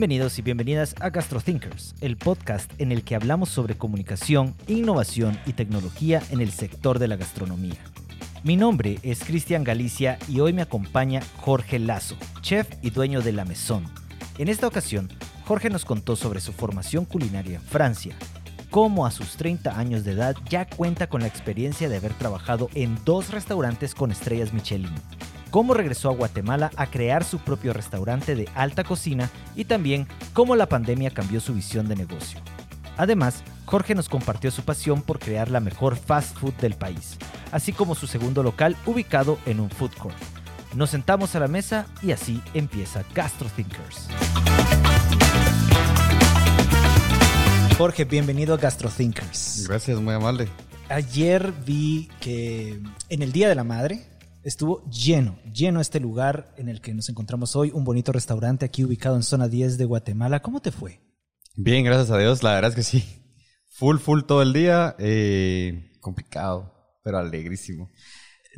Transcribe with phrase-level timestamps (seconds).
[0.00, 5.52] Bienvenidos y bienvenidas a GastroThinkers, el podcast en el que hablamos sobre comunicación, innovación y
[5.52, 7.76] tecnología en el sector de la gastronomía.
[8.42, 13.32] Mi nombre es Cristian Galicia y hoy me acompaña Jorge Lazo, chef y dueño de
[13.32, 13.84] La Maison.
[14.38, 15.10] En esta ocasión,
[15.44, 18.16] Jorge nos contó sobre su formación culinaria en Francia,
[18.70, 22.70] cómo a sus 30 años de edad ya cuenta con la experiencia de haber trabajado
[22.72, 24.94] en dos restaurantes con estrellas Michelin
[25.50, 30.56] cómo regresó a Guatemala a crear su propio restaurante de alta cocina y también cómo
[30.56, 32.40] la pandemia cambió su visión de negocio.
[32.96, 37.16] Además, Jorge nos compartió su pasión por crear la mejor fast food del país,
[37.50, 40.16] así como su segundo local ubicado en un food court.
[40.74, 44.08] Nos sentamos a la mesa y así empieza GastroThinkers.
[47.76, 49.66] Jorge, bienvenido a GastroThinkers.
[49.66, 50.48] Gracias, muy amable.
[50.90, 54.09] Ayer vi que en el Día de la Madre
[54.42, 58.84] estuvo lleno, lleno este lugar en el que nos encontramos hoy, un bonito restaurante aquí
[58.84, 60.40] ubicado en zona 10 de Guatemala.
[60.40, 61.00] ¿Cómo te fue?
[61.56, 63.04] Bien, gracias a Dios, la verdad es que sí.
[63.68, 67.90] Full, full todo el día, eh, complicado, pero alegrísimo.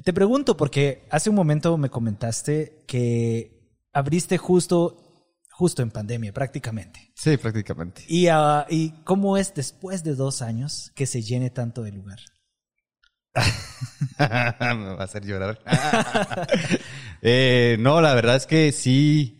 [0.04, 5.02] Te pregunto porque hace un momento me comentaste que abriste justo
[5.62, 7.12] justo en pandemia, prácticamente.
[7.14, 8.02] Sí, prácticamente.
[8.08, 12.18] ¿Y, uh, ¿Y cómo es después de dos años que se llene tanto de lugar?
[14.18, 15.58] Me va a hacer llorar.
[17.22, 19.38] eh, no, la verdad es que sí.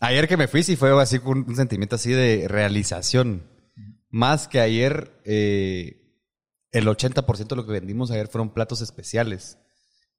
[0.00, 3.50] Ayer que me fui, sí fue así con un sentimiento así de realización.
[4.10, 6.06] Más que ayer, eh,
[6.70, 9.58] el 80% de lo que vendimos ayer fueron platos especiales.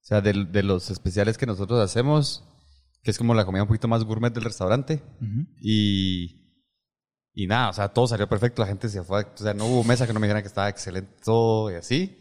[0.02, 2.44] O sea, de, de, los especiales que nosotros hacemos,
[3.04, 5.04] que es como la comida un poquito más gourmet del restaurante.
[5.22, 5.48] Uh -huh.
[5.62, 6.48] Y,
[7.34, 8.62] y nada, o sea, todo salió perfecto.
[8.62, 9.24] La gente se fue.
[9.24, 12.18] O sea, no hubo mesa que no me dijera que estaba excelente todo y así.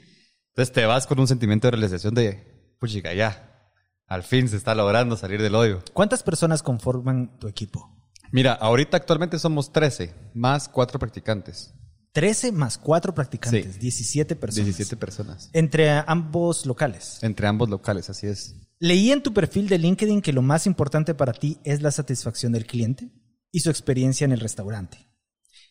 [0.56, 3.70] Entonces te vas con un sentimiento de realización de, puchica, ya,
[4.06, 5.82] al fin se está logrando salir del hoyo.
[5.92, 7.94] ¿Cuántas personas conforman tu equipo?
[8.32, 11.74] Mira, ahorita actualmente somos 13, más 4 practicantes.
[12.12, 13.80] 13 más 4 practicantes, sí.
[13.80, 14.64] 17 personas.
[14.64, 15.50] 17 personas.
[15.52, 17.18] Entre ambos locales.
[17.20, 18.56] Entre ambos locales, así es.
[18.78, 22.52] Leí en tu perfil de LinkedIn que lo más importante para ti es la satisfacción
[22.52, 23.10] del cliente
[23.52, 25.05] y su experiencia en el restaurante.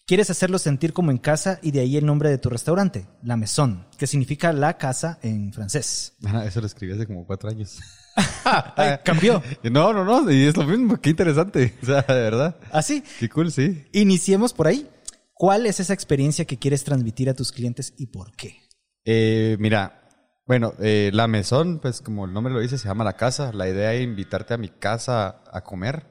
[0.08, 3.38] Quieres hacerlo sentir como en casa y de ahí el nombre de tu restaurante, La
[3.38, 6.14] Maison, que significa la casa en francés.
[6.24, 7.80] Ah, eso lo escribí hace como cuatro años.
[8.76, 9.42] Ay, ¿Cambió?
[9.64, 12.56] No, no, no, y es lo mismo, qué interesante, o sea, de verdad.
[12.72, 13.04] ¿Ah, sí?
[13.20, 13.84] Qué cool, sí.
[13.94, 14.88] Iniciemos por ahí.
[15.34, 18.62] ¿Cuál es esa experiencia que quieres transmitir a tus clientes y por qué?
[19.06, 20.08] Eh, mira,
[20.46, 23.52] bueno, eh, La Maison, pues como el nombre lo dice, se llama la casa.
[23.54, 26.06] La idea es invitarte a mi casa a comer.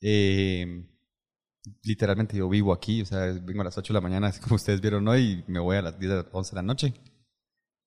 [0.00, 0.90] Eh,
[1.82, 4.80] literalmente yo vivo aquí, o sea, vengo a las 8 de la mañana, como ustedes
[4.80, 6.94] vieron hoy, y me voy a las 10, 11 de la noche.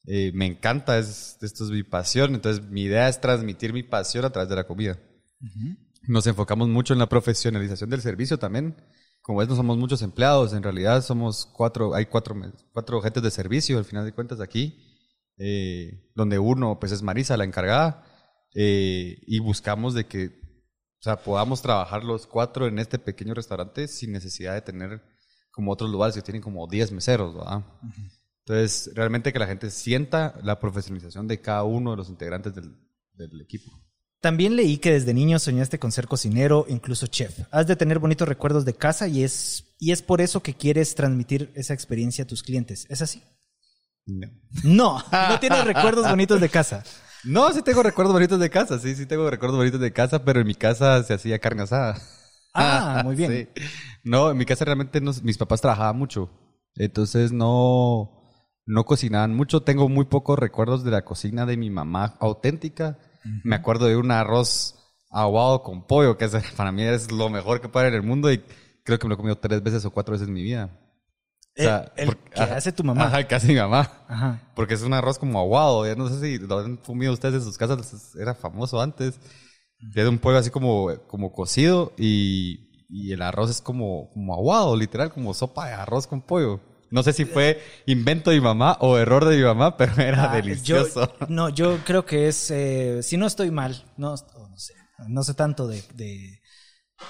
[0.05, 4.23] Eh, me encanta, es, esto es mi pasión, entonces mi idea es transmitir mi pasión
[4.25, 4.97] a través de la comida.
[5.41, 5.77] Uh -huh.
[6.07, 8.75] Nos enfocamos mucho en la profesionalización del servicio también.
[9.21, 12.33] Como ves, no somos muchos empleados, en realidad somos cuatro, hay cuatro,
[12.71, 14.79] cuatro agentes de servicio, al final de cuentas aquí,
[15.37, 18.05] eh, donde uno pues es Marisa, la encargada,
[18.55, 20.46] eh, y buscamos de que
[20.99, 25.01] o sea, podamos trabajar los cuatro en este pequeño restaurante sin necesidad de tener
[25.51, 27.57] como otros lugares que tienen como 10 meseros, ¿verdad?
[27.57, 28.11] Uh -huh.
[28.47, 32.77] Entonces, realmente que la gente sienta la profesionalización de cada uno de los integrantes del,
[33.13, 33.69] del, equipo.
[34.21, 37.39] También leí que desde niño soñaste con ser cocinero, incluso chef.
[37.51, 40.95] Has de tener bonitos recuerdos de casa y es, y es por eso que quieres
[40.95, 42.85] transmitir esa experiencia a tus clientes.
[42.89, 43.21] ¿Es así?
[44.05, 44.29] No.
[44.63, 46.85] No, no tienes recuerdos bonitos de casa.
[47.27, 50.39] No, sí tengo recuerdos bonitos de casa, sí, sí tengo recuerdos bonitos de casa, pero
[50.39, 51.97] en mi casa se hacía carne asada.
[52.53, 53.49] Ah, muy bien.
[53.55, 53.63] Sí.
[54.03, 56.29] No, en mi casa realmente no, mis papás trabajaban mucho,
[56.75, 58.11] entonces no,
[58.65, 59.61] no cocinaban mucho.
[59.61, 62.97] Tengo muy pocos recuerdos de la cocina de mi mamá auténtica.
[63.25, 63.41] Uh -huh.
[63.43, 64.75] Me acuerdo de un arroz
[65.09, 68.31] aguado con pollo, que para mí es lo mejor que puede haber en el mundo
[68.31, 68.41] y
[68.83, 70.69] creo que me lo he comido tres veces o cuatro veces en mi vida.
[71.57, 73.05] O sea, el, porque, que hace tu mamá.
[73.05, 73.91] Ajá, que hace mi mamá.
[74.07, 74.41] Ajá.
[74.55, 75.85] Porque es un arroz como aguado.
[75.85, 79.19] Ya no sé si lo han comido ustedes en sus casas, era famoso antes.
[79.93, 84.75] Tiene un pollo así como, como cocido y, y el arroz es como, como aguado,
[84.75, 86.59] literal, como sopa de arroz con pollo.
[86.89, 90.31] No sé si fue invento de mi mamá o error de mi mamá, pero era
[90.31, 91.11] ah, delicioso.
[91.19, 94.73] Yo, no, yo creo que es, eh, si no estoy mal, no, no sé,
[95.07, 96.41] no sé tanto de, de,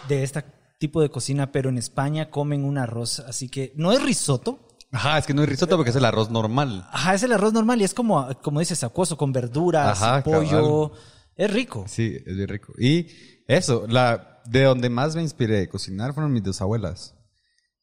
[0.07, 0.43] de esta
[0.77, 4.67] tipo de cocina, pero en España comen un arroz, así que no es risotto.
[4.91, 6.87] Ajá, es que no es risotto porque es el arroz normal.
[6.91, 10.89] Ajá, es el arroz normal y es como, como dices, acuoso, con verduras, Ajá, pollo.
[10.89, 11.01] Cabal.
[11.35, 11.85] Es rico.
[11.87, 12.73] Sí, es bien rico.
[12.79, 13.07] Y
[13.47, 17.15] eso, la, de donde más me inspiré de cocinar fueron mis dos abuelas.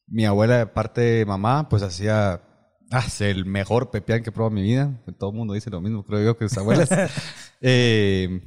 [0.07, 2.41] Mi abuela, de parte de mamá, pues hacía
[2.91, 5.01] hace el mejor pepián que he probado en mi vida.
[5.17, 6.89] Todo el mundo dice lo mismo, creo yo, que sus abuelas.
[7.61, 8.41] eh,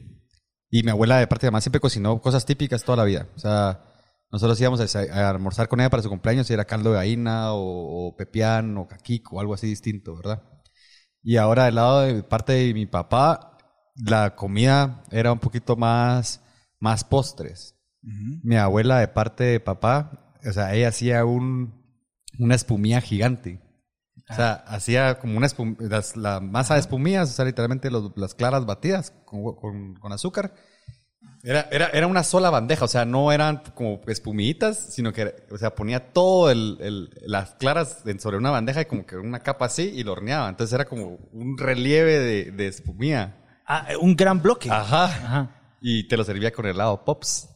[0.71, 3.29] y mi abuela, de parte de mamá, siempre cocinó cosas típicas toda la vida.
[3.35, 3.88] O sea,
[4.31, 7.53] Nosotros íbamos a, a almorzar con ella para su cumpleaños y era caldo de gallina
[7.55, 10.43] o, o pepián o caquico o algo así distinto, ¿verdad?
[11.23, 13.59] Y ahora del lado de parte de mi papá,
[13.97, 16.43] la comida era un poquito más,
[16.79, 17.75] más postres.
[18.43, 21.85] Mi abuela de parte de papá, o sea, ella hacía un,
[22.39, 23.61] una espumilla gigante.
[24.31, 25.77] O sea, hacía como una espum
[26.17, 30.55] la masa de espumillas, o sea, literalmente los- las claras batidas con, con- con azúcar.
[31.45, 35.57] Era, era, era una sola bandeja, o sea, no eran como espumillitas, sino que, o
[35.59, 39.67] sea, ponía todo el, el- las claras sobre una bandeja y como que una capa
[39.67, 40.49] así y lo horneaba.
[40.49, 43.37] Entonces era como un relieve de, de espumilla.
[43.67, 44.69] Ah, un gran bloque.
[44.71, 45.05] Ajá.
[45.05, 45.51] Ajá.
[45.81, 47.49] Y te lo servía con helado Pops,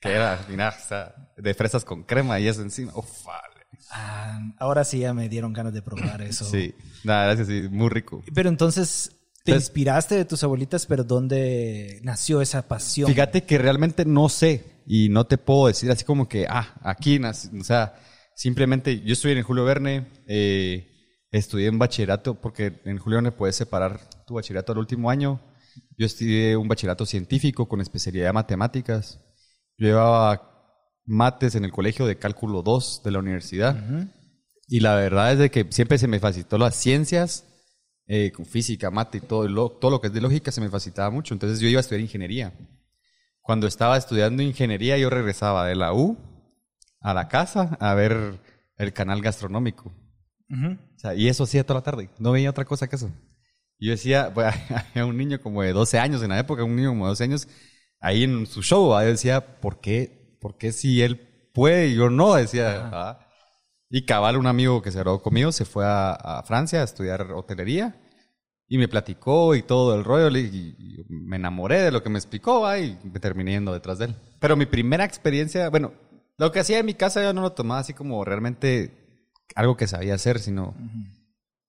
[0.00, 2.90] que era, mira, o sea, de fresas con crema y eso encima.
[2.96, 3.66] Uf, vale.
[3.92, 6.44] Ah, ahora sí ya me dieron ganas de probar eso.
[6.44, 6.74] Sí,
[7.04, 8.22] nada, gracias, sí, muy rico.
[8.34, 9.12] Pero entonces,
[9.44, 13.10] te Entonces- inspiraste de tus abuelitas, pero ¿dónde nació esa pasión?
[13.10, 17.18] Fíjate que realmente no sé y no te puedo decir así como que, ah, aquí
[17.18, 17.48] nací.
[17.58, 17.94] O sea,
[18.36, 20.88] simplemente yo estudié en Julio Verne, eh,
[21.30, 25.40] estudié en bachillerato, porque en Julio Verne puedes separar tu bachillerato al último año.
[25.96, 29.18] Yo estudié un bachillerato científico con especialidad de matemáticas.
[29.78, 30.48] Yo llevaba
[31.04, 33.76] mates en el colegio de cálculo 2 de la universidad.
[34.68, 37.44] Y la verdad es de que siempre se me facilitó las ciencias,
[38.14, 40.68] eh, con física, mate y todo, lo, todo lo que es de lógica se me
[40.68, 41.32] facilitaba mucho.
[41.32, 42.52] Entonces yo iba a estudiar ingeniería.
[43.40, 46.18] Cuando estaba estudiando ingeniería, yo regresaba de la U
[47.00, 48.38] a la casa a ver
[48.76, 49.94] el canal gastronómico.
[50.50, 50.72] Ujú.
[50.72, 52.10] O sea, y eso hacía toda la tarde.
[52.18, 53.10] No veía otra cosa que eso.
[53.78, 56.76] Y yo decía, pues, había un niño como de 12 años en la época, un
[56.76, 57.48] niño como de 12 años,
[57.98, 59.04] ahí en su show, ¿va?
[59.04, 60.36] yo decía, ¿por qué?
[60.38, 62.34] ¿Por qué si él puede y yo no?
[62.34, 63.18] Decía.
[63.88, 67.32] Y cabal, un amigo que se graduó conmigo, se fue a, a Francia a estudiar
[67.32, 68.01] hotelería
[68.72, 72.62] y me platicó y todo el rollo y, me enamoré de lo que me explicó
[72.62, 72.78] ¿va?
[72.78, 74.14] y me terminé yendo detrás de él.
[74.40, 75.92] Pero mi primera experiencia, bueno,
[76.38, 79.86] lo que hacía en mi casa yo no lo tomaba así como realmente algo que
[79.86, 80.74] sabía hacer, sino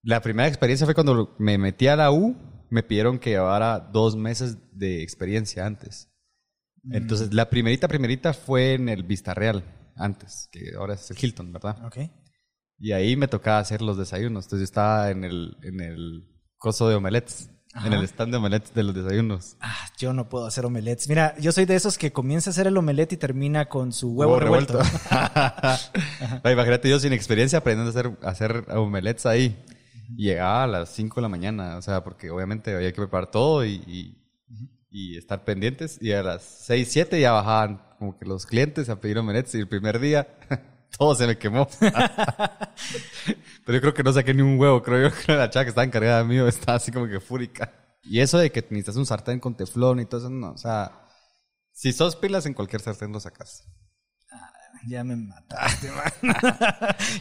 [0.02, 2.38] la primera experiencia fue cuando me metí a la U,
[2.70, 6.10] me pidieron que llevara dos meses de experiencia antes.
[6.90, 9.66] Entonces, la primerita, primerita fue en el Vista Real,
[9.98, 11.86] antes, que ahora es el Hilton, ¿verdad?
[11.86, 11.98] Ok.
[12.80, 14.46] Y ahí me tocaba hacer los desayunos.
[14.46, 16.33] Entonces, yo estaba en el, en el
[16.64, 17.88] coso de omelets, Ajá.
[17.88, 19.58] en el stand de omelets de los desayunos.
[19.60, 21.10] Ah, yo no puedo hacer omelets.
[21.10, 24.14] Mira, yo soy de esos que comienza a hacer el omelette y termina con su
[24.14, 24.80] huevo, revuelto.
[25.12, 29.62] Ay, Imagínate yo sin experiencia aprendiendo a hacer, a hacer omelets ahí.
[30.16, 33.66] Llegaba a las 5 de la mañana, o sea, porque obviamente había que preparar todo
[33.66, 34.18] y, y,
[34.90, 35.98] y estar pendientes.
[36.00, 39.58] Y a las 6, 7 ya bajaban como que los clientes a pedir omelets y
[39.58, 40.30] el primer día
[40.98, 41.68] todo se me quemó.
[43.66, 45.70] Pero yo creo que no saqué ni un huevo, creo yo que la chava que
[45.70, 47.72] estaba encargada de mí estaba así como que fúrica.
[48.04, 50.92] Y eso de que necesitas un sartén con teflón y todo eso, no, o sea,
[51.72, 53.64] si sos pilas en cualquier sartén lo sacas.
[54.86, 56.12] Ya me mataste, man.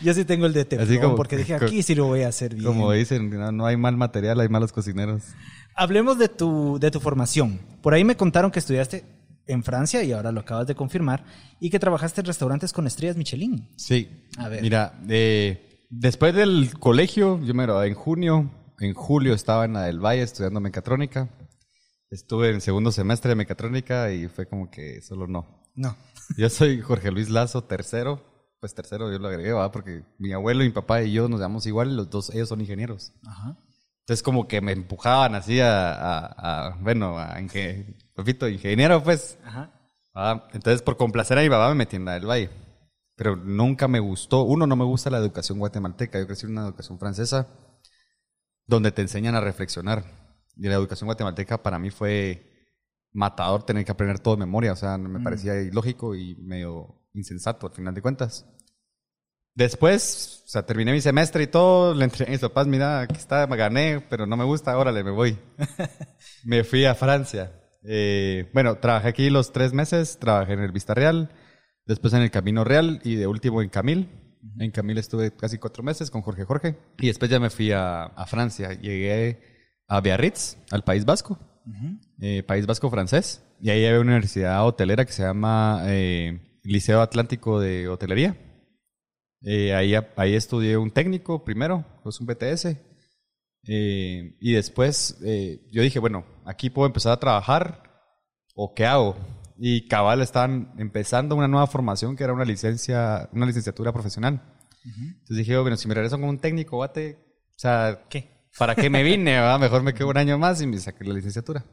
[0.03, 2.55] yo sí tengo el de teflón como- porque dije, aquí sí lo voy a hacer
[2.55, 2.67] bien.
[2.67, 5.23] Como dicen, no, no hay mal material, hay malos cocineros.
[5.77, 7.61] Hablemos de tu, de tu formación.
[7.81, 9.05] Por ahí me contaron que estudiaste
[9.47, 11.25] en Francia y ahora lo acabas de confirmar
[11.61, 13.69] y que trabajaste en restaurantes con estrellas Michelin.
[13.77, 14.09] Sí.
[14.39, 14.63] A ver.
[14.63, 18.51] Mira, eh, después del colegio, yo me gradué en junio.
[18.81, 21.29] En julio estaba en la del Valle estudiando mecatrónica.
[22.11, 25.63] Estuve en segundo semestre de mecatrónica y fue como que solo no.
[25.75, 25.97] No.
[26.37, 28.23] Yo soy Jorge Luis Lazo, tercero.
[28.61, 29.73] Pues tercero yo lo agregué, ¿va?
[29.73, 32.61] Porque mi abuelo, mi papá y yo nos llamamos igual y los dos, ellos son
[32.61, 33.13] ingenieros.
[33.27, 33.59] Ajá.
[34.03, 39.39] Entonces como que me empujaban así a, a- a- bueno, a inge- repito, ingeniero pues.
[39.45, 39.73] Ajá.
[40.15, 42.51] Ah, entonces, por complacer a mi papá, me metí en la del Valle.
[43.17, 44.43] Pero nunca me gustó.
[44.43, 46.19] Uno, no me gusta la educación guatemalteca.
[46.19, 47.47] Yo crecí en una educación francesa
[48.67, 50.05] donde te enseñan a reflexionar.
[50.57, 52.47] Y la educación guatemalteca para mí fue
[53.13, 54.73] matador tener que aprender todo de memoria.
[54.73, 58.47] O sea, me parecía ilógico y medio insensato al final de cuentas.
[59.55, 61.95] Después, o sea, terminé mi semestre y todo.
[61.95, 65.05] Le entregué a mis papás, mira, aquí está, me gané, pero no me gusta, órale,
[65.05, 65.39] me voy.
[66.45, 67.53] me fui a Francia.
[67.85, 71.31] Eh, bueno, trabajé aquí los tres meses, trabajé en el Vista Real,
[71.87, 74.09] después en el Camino Real y de último en Camil.
[74.59, 78.05] En Camil estuve casi cuatro meses con Jorge Jorge y después ya me fui a,
[78.05, 78.73] a Francia.
[78.73, 79.41] Llegué
[79.89, 81.39] a Biarritz, al País Vasco,
[82.21, 87.03] eh, País Vasco francés, y ahí hay una universidad hotelera que se llama eh, Liceo
[87.03, 88.37] Atlántico de Hotelería.
[89.45, 92.77] Eh, ahí, ahí estudié un técnico primero, pues un BTS.
[93.67, 97.83] Eh, y después eh, yo dije, bueno, aquí puedo empezar a trabajar
[98.55, 99.17] o qué hago.
[99.59, 104.41] Y cabal estaban empezando una nueva formación que era una licencia, una licenciatura profesional.
[104.85, 107.19] Entonces dije, bueno, si me regreso con un técnico, bate,
[107.51, 108.49] o sea, ¿Qué?
[108.59, 109.39] ¿para qué me vine?
[109.39, 109.57] va?
[109.59, 111.65] Mejor me quedo un año más y me saqué la licenciatura.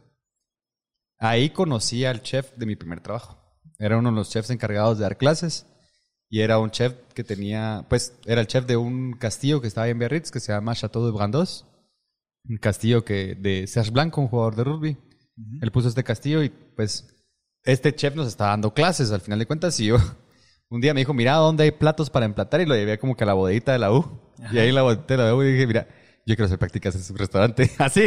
[1.17, 3.37] Ahí conocí al chef de mi primer trabajo.
[3.79, 5.65] era uno de los chefs encargados de dar clases.
[6.29, 9.87] Y era un chef que tenía, pues, era el chef de un castillo que estaba
[9.87, 11.65] en Biarritz que se llama Chateau de Brandos.
[12.47, 14.97] Un castillo que de Serge Blanco, un jugador de rugby.
[15.61, 17.15] Él puso este castillo y, pues,
[17.63, 19.79] este chef nos estaba dando clases al final de cuentas.
[19.79, 19.97] Y yo,
[20.69, 22.61] un día me dijo, mira, ¿dónde hay platos para emplatar?
[22.61, 24.05] Y lo llevé como que a la bodeguita de la U.
[24.51, 25.87] Y ahí en la bodeguita de la U dije, mira,
[26.25, 27.71] yo quiero hacer prácticas en su restaurante.
[27.77, 28.01] Así,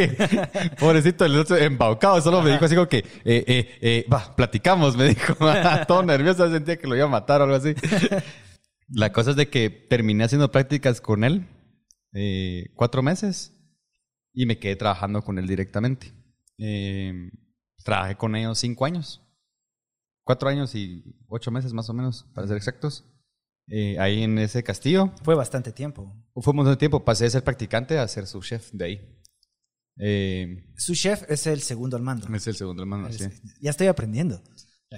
[0.79, 4.95] pobrecito, el otro embaucado, solo me dijo así como que, eh, eh, eh, va, platicamos,
[4.95, 5.35] me dijo.
[5.87, 7.73] Todo nervioso, sentía que lo iba a matar o algo así.
[8.89, 11.47] La cosa es de que terminé haciendo prácticas con él
[12.75, 13.53] cuatro meses
[14.33, 16.13] y me quedé trabajando con él directamente.
[16.57, 17.31] Eh,
[17.83, 19.21] trabajé con ellos cinco años.
[20.23, 23.05] Cuatro años y ocho meses más o menos, para ser exactos.
[23.67, 25.11] Eh, ahí en ese castillo.
[25.23, 26.13] Fue bastante tiempo.
[26.35, 27.03] Fue un montón de tiempo.
[27.03, 29.19] Pasé de ser practicante a ser su chef de ahí.
[29.97, 32.27] Eh, Su chef es el segundo al mando.
[32.35, 33.25] es el segundo hermano, sí.
[33.61, 34.41] Ya estoy aprendiendo.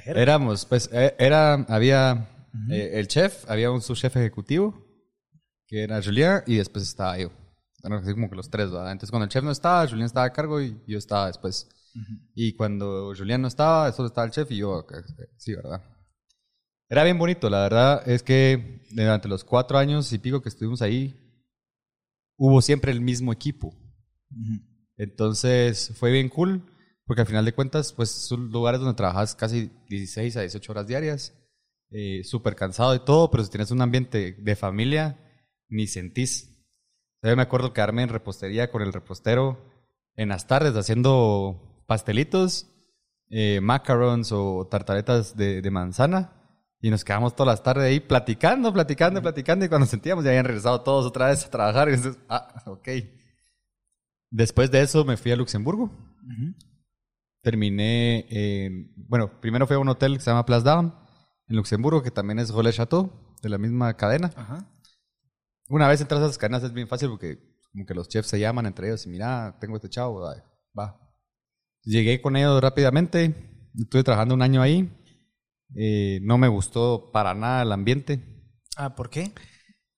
[0.05, 2.29] Éramos, pues, eh, era, había
[2.69, 4.85] eh, el chef, había un subchef ejecutivo,
[5.67, 7.31] que era Julien, y después estaba yo.
[7.81, 8.91] Bueno, así como que los tres, ¿verdad?
[8.91, 11.69] Entonces, cuando el chef no estaba, Julien estaba a cargo y yo estaba después.
[12.33, 15.01] Y cuando Julien no estaba, solo estaba el chef y yo, acá,
[15.37, 15.81] sí, ¿verdad?
[16.89, 20.81] Era bien bonito, la verdad es que durante los cuatro años y pico que estuvimos
[20.81, 21.19] ahí,
[22.37, 23.75] hubo siempre el mismo equipo.
[24.97, 26.63] Entonces fue bien cool,
[27.05, 30.87] porque al final de cuentas, pues son lugares donde trabajas casi 16 a 18 horas
[30.87, 31.33] diarias,
[31.91, 35.19] eh, súper cansado y todo, pero si tienes un ambiente de familia,
[35.69, 36.51] ni sentís.
[37.21, 39.73] Yo me acuerdo quedarme en repostería con el repostero
[40.15, 42.67] en las tardes haciendo pastelitos,
[43.29, 46.44] eh, macarons o tartaretas de, de manzana.
[46.85, 49.65] Y nos quedamos todas las tardes ahí platicando, platicando, platicando.
[49.65, 51.89] Y cuando sentíamos ya habían regresado todos otra vez a trabajar.
[51.89, 52.87] Y entonces, ah, ok.
[54.29, 55.85] Después de eso me fui a Luxemburgo.
[55.85, 56.53] Ujú.
[57.41, 60.93] Terminé en, bueno, primero fui a un hotel que se llama Place Down
[61.47, 63.11] en Luxemburgo, que también es Relais Chateau,
[63.41, 64.29] de la misma cadena.
[64.35, 64.71] Ajá.
[65.69, 67.39] Una vez entras a esas cadenas es bien fácil porque
[67.71, 70.21] como que los chefs se llaman entre ellos y mira, tengo este chavo,
[70.77, 70.99] va.
[71.81, 73.33] Llegué con ellos rápidamente,
[73.75, 74.87] estuve trabajando un año ahí,
[75.75, 78.23] eh, no me gustó para nada el ambiente,
[78.77, 79.31] Ah, ¿por qué?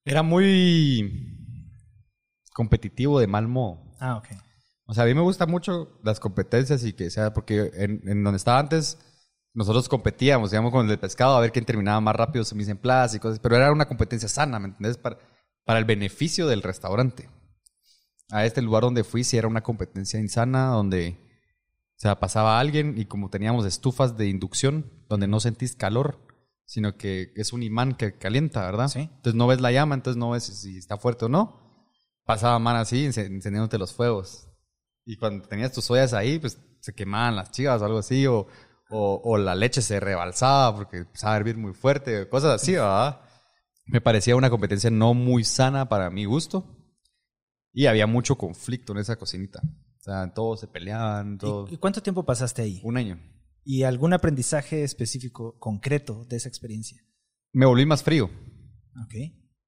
[0.04, 1.36] era muy
[2.54, 3.94] competitivo de mal modo.
[4.00, 4.28] Ah, ok.
[4.86, 8.24] O sea, a mí me gustan mucho las competencias y que sea, porque en, en
[8.24, 8.98] donde estaba antes,
[9.52, 12.70] nosotros competíamos, digamos, con el de pescado a ver quién terminaba más rápido su mise
[12.70, 14.96] en place y cosas, pero era una competencia sana, ¿me entendés?
[14.96, 15.18] Para,
[15.64, 17.28] para el beneficio del restaurante.
[18.30, 21.18] A este lugar donde fui, sí era una competencia insana, donde,
[21.98, 26.20] o sea, pasaba alguien y como teníamos estufas de inducción, donde no sentís calor,
[26.64, 28.86] sino que es un imán que calienta, ¿verdad?
[28.88, 29.00] Sí.
[29.00, 31.84] Entonces no ves la llama, entonces no ves si está fuerte o no.
[32.24, 34.46] Pasaba man así, ence- encendiéndote los fuegos.
[35.04, 38.46] Y cuando tenías tus ollas ahí, pues se quemaban las chivas o algo así, o,
[38.90, 43.22] o, o la leche se rebalsaba porque empezaba a hervir muy fuerte, cosas así, ¿verdad?
[43.86, 46.76] Me parecía una competencia no muy sana para mi gusto.
[47.72, 49.60] Y había mucho conflicto en esa cocinita.
[50.08, 51.68] Sea, todos se peleaban, ¿Y- todo.
[51.70, 52.80] ¿Y, cuánto tiempo pasaste ahí?
[52.82, 53.20] Un año.
[53.62, 56.98] ¿Y algún aprendizaje específico, concreto de esa experiencia?
[57.52, 58.30] Me volví más frío.
[59.04, 59.14] Ok.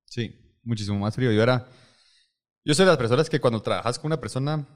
[0.07, 1.31] Sí, muchísimo más frío.
[1.31, 1.69] Yo era.
[2.65, 4.67] Yo soy de las personas que cuando trabajas con una persona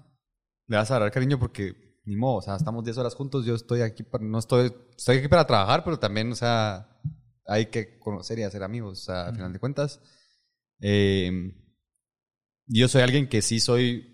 [0.67, 3.55] le vas a dar cariño porque ni modo, o sea, estamos 10 horas juntos, yo
[3.55, 7.01] estoy aquí para, no estoy, estoy aquí para trabajar, pero también, o sea,
[7.47, 10.03] hay que conocer y hacer amigos, o sea, al final de cuentas.
[10.81, 11.55] Eh,
[12.67, 14.14] yo soy alguien que sí soy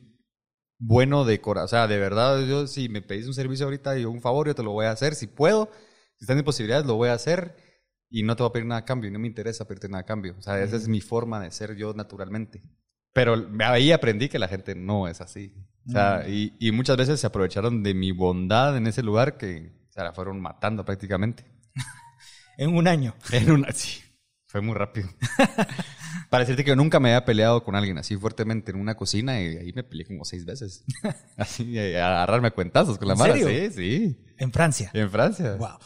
[0.80, 4.04] bueno de corazón, o sea, de verdad, yo si me pedís un servicio ahorita y
[4.04, 5.70] un favor, yo te lo voy a hacer, si puedo,
[6.16, 7.54] si están en posibilidades, lo voy a hacer
[8.08, 10.00] y no te voy a pedir nada a cambio y no me interesa pedirte nada
[10.00, 10.34] a cambio.
[10.38, 12.62] O sea, esa es mi forma de ser yo naturalmente.
[13.12, 15.54] Pero ahí aprendí que la gente no es así.
[15.86, 19.72] O sea, y, y muchas veces se aprovecharon de mi bondad en ese lugar que
[19.88, 21.44] se la fueron matando prácticamente.
[22.58, 23.14] En un año.
[23.32, 24.02] En una, sí,
[24.50, 25.08] fue muy rápido.
[26.30, 29.40] Para decirte que yo nunca me había peleado con alguien así fuertemente en una cocina
[29.40, 30.84] y ahí me peleé como seis veces.
[31.36, 33.34] Así, a agarrarme a cuentazos con la ¿En mano.
[33.34, 34.16] Sí, sí.
[34.38, 34.90] En Francia.
[34.94, 35.54] En Francia.
[35.56, 35.78] Wow.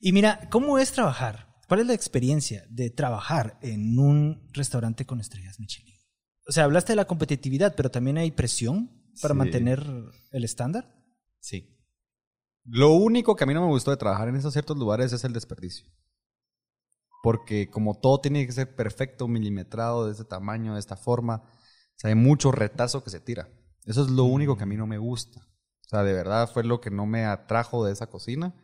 [0.00, 1.48] Y mira, ¿cómo es trabajar?
[1.68, 5.94] ¿Cuál es la experiencia de trabajar en un restaurante con estrellas Michelin?
[6.46, 8.90] O sea, hablaste de la competitividad, pero también hay presión
[9.20, 9.38] para Sí.
[9.38, 9.84] mantener
[10.32, 10.92] el estándar.
[11.40, 11.68] Sí.
[12.64, 15.24] Lo único que a mí no me gustó de trabajar en esos ciertos lugares es
[15.24, 15.86] el desperdicio.
[17.22, 21.94] Porque como todo tiene que ser perfecto, milimetrado, de este tamaño, de esta forma, o
[21.96, 23.48] sea, hay mucho retazo que se tira.
[23.86, 25.40] Eso es lo único que a mí no me gusta.
[25.40, 28.54] O sea, de verdad fue lo que no me atrajo de esa cocina.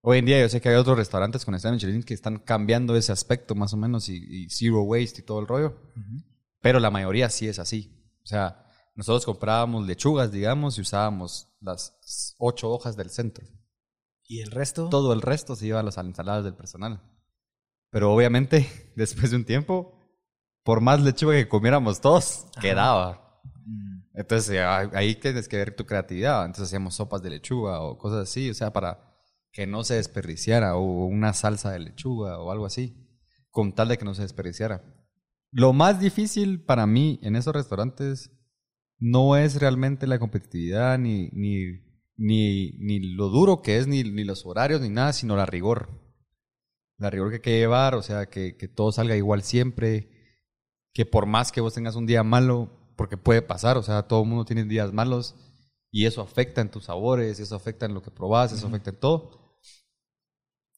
[0.00, 2.94] Hoy en día yo sé que hay otros restaurantes con estrella Michelin que están cambiando
[2.96, 5.76] ese aspecto más o menos y, y zero waste y todo el rollo.
[6.60, 7.92] Pero la mayoría sí es así.
[8.22, 8.64] O sea,
[8.94, 11.98] nosotros comprábamos lechugas, digamos, y usábamos las
[12.38, 13.44] ocho hojas del centro.
[14.24, 14.88] ¿Y el resto?
[14.88, 17.00] Todo el resto se iba a las ensaladas del personal.
[17.90, 18.66] Pero obviamente,
[18.96, 19.94] después de un tiempo,
[20.62, 22.60] por más lechuga que comiéramos todos, Ajá.
[22.60, 23.40] quedaba.
[23.64, 26.44] Mm, Entonces eh, ahí tienes que ver tu creatividad.
[26.44, 29.04] Entonces hacíamos sopas de lechuga o cosas así, o sea, para
[29.52, 32.94] que no se desperdiciara o una salsa de lechuga o algo así,
[33.50, 34.84] con tal de que no se desperdiciara.
[35.50, 38.30] Lo más difícil para mí en esos restaurantes
[38.98, 41.80] no es realmente la competitividad ni, ni,
[42.16, 45.88] ni, ni lo duro que es, ni, ni los horarios, ni nada, sino la rigor.
[46.98, 50.10] La rigor que hay que llevar, o sea, que, que todo salga igual siempre,
[50.92, 54.22] que por más que vos tengas un día malo, porque puede pasar, o sea, todo
[54.22, 55.36] el mundo tiene días malos
[55.90, 59.00] y eso afecta en tus sabores, eso afecta en lo que probás, eso afecta en
[59.00, 59.58] todo.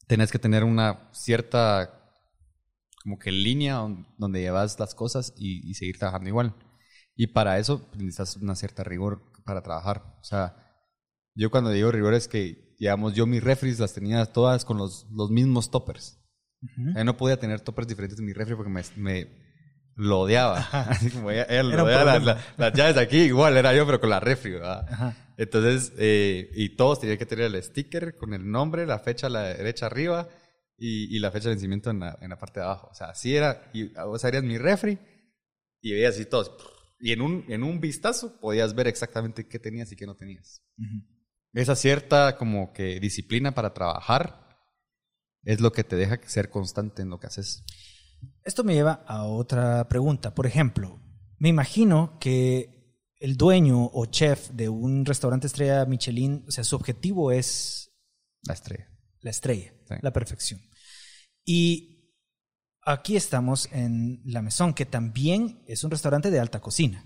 [0.07, 1.97] Tenés que tener una cierta
[3.03, 6.55] como que línea don- donde llevas las cosas y, y seguir trabajando igual.
[7.17, 10.17] Y para eso necesitas una cierta rigor para trabajar.
[10.21, 10.70] O sea,
[11.41, 15.07] yo cuando digo rigor es que, digamos, yo mis refris las tenía todas con los,
[15.13, 16.19] los mismos toppers.
[16.63, 16.93] ujú.
[16.97, 19.27] Yo no podía tener toppers diferentes en mi refri porque me, me
[19.97, 20.59] lo odiaba.
[20.73, 24.01] Así como ella, ella lo odiaba, las, las- las llaves aquí igual era yo, pero
[24.01, 24.55] con la refri.
[25.37, 29.31] Entonces, eh, y todos tenían que tener el sticker con el nombre, la fecha a
[29.31, 30.29] la derecha arriba
[30.77, 32.89] y, y la fecha de vencimiento en la, en la parte de abajo.
[32.91, 33.71] O sea, así era.
[33.73, 34.99] Y vos abrías mi refri
[35.81, 36.51] y veías así todos.
[36.99, 40.61] Y en un, en un vistazo podías ver exactamente qué tenías y qué no tenías.
[40.77, 41.03] Ujú.
[41.53, 44.49] Esa cierta como que disciplina para trabajar
[45.43, 47.65] es lo que te deja ser constante en lo que haces.
[48.45, 50.35] Esto me lleva a otra pregunta.
[50.35, 51.01] Por ejemplo,
[51.39, 56.77] me imagino que el dueño o chef de un restaurante estrella Michelin, o sea, su
[56.77, 57.91] objetivo es
[58.47, 58.89] La estrella.
[59.21, 59.95] la estrella, Sí.
[60.01, 60.61] la perfección.
[61.45, 62.15] Y
[62.83, 67.05] aquí estamos en La Mesón, que también es un restaurante de alta cocina.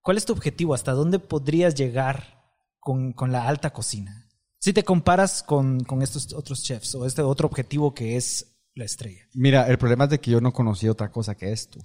[0.00, 0.74] ¿Cuál es tu objetivo?
[0.74, 2.41] ¿Hasta dónde podrías llegar
[2.82, 4.28] con, con la alta cocina?
[4.58, 8.84] Si te comparas con, con estos otros chefs o este otro objetivo que es la
[8.84, 9.28] estrella.
[9.34, 11.78] Mira, el problema es de que yo no conocía otra cosa que esto.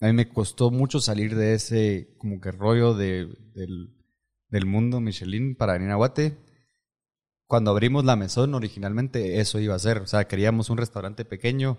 [0.00, 3.94] A mí me costó mucho salir de ese como que rollo de, del,
[4.48, 6.36] del mundo Michelin para venir a Guate.
[7.46, 9.98] Cuando abrimos la mesón, originalmente eso iba a ser.
[9.98, 11.78] O sea, queríamos un restaurante pequeño,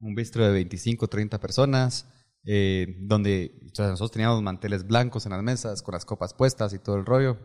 [0.00, 2.08] un bistro de 25, 30 personas,
[2.44, 6.72] eh, donde o sea, nosotros teníamos manteles blancos en las mesas, con las copas puestas
[6.72, 7.38] y todo el rollo,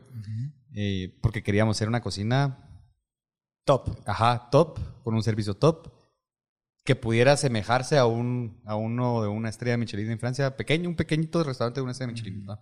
[0.73, 2.67] eh, porque queríamos hacer una cocina
[3.67, 3.89] Top.
[4.05, 5.91] Ajá, top, con un servicio top,
[6.85, 10.95] que pudiera asemejarse a un a uno de una estrella Michelin en Francia, pequeño, un
[10.95, 12.45] pequeñito restaurante de una estrella Michelin.
[12.45, 12.57] ¿no?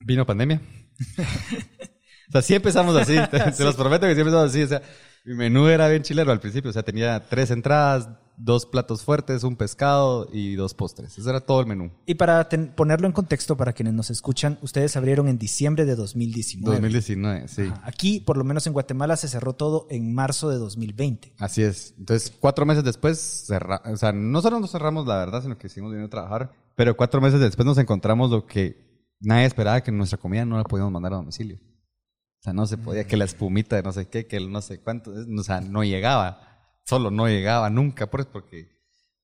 [0.00, 0.60] Vino pandemia.
[2.28, 4.62] o sea, sí empezamos así, te, te los prometo que sí empezamos así.
[4.64, 4.82] O sea,
[5.24, 9.44] mi menú era bien chilero al principio, o sea, tenía tres entradas, dos platos fuertes,
[9.44, 11.16] un pescado y dos postres.
[11.16, 11.90] Ese era todo el menú.
[12.04, 15.96] Y para ten- ponerlo en contexto para quienes nos escuchan, ustedes abrieron en diciembre de
[15.96, 16.76] 2019.
[16.76, 17.62] 2019, sí.
[17.62, 17.82] Ajá.
[17.84, 21.32] Aquí, por lo menos en Guatemala, se cerró todo en marzo de 2020.
[21.38, 21.94] Así es.
[21.98, 25.68] Entonces, cuatro meses después, cerra- o sea, no solo nos cerramos la verdad, sino que
[25.68, 29.92] seguimos viniendo a trabajar, pero cuatro meses después nos encontramos lo que nadie esperaba, que
[29.92, 31.56] nuestra comida no la podíamos mandar a domicilio.
[31.58, 34.60] O sea, no se podía, que la espumita de no sé qué, que el no
[34.60, 36.55] sé cuánto, o sea, no llegaba.
[36.86, 38.68] Solo no llegaba nunca, pues, porque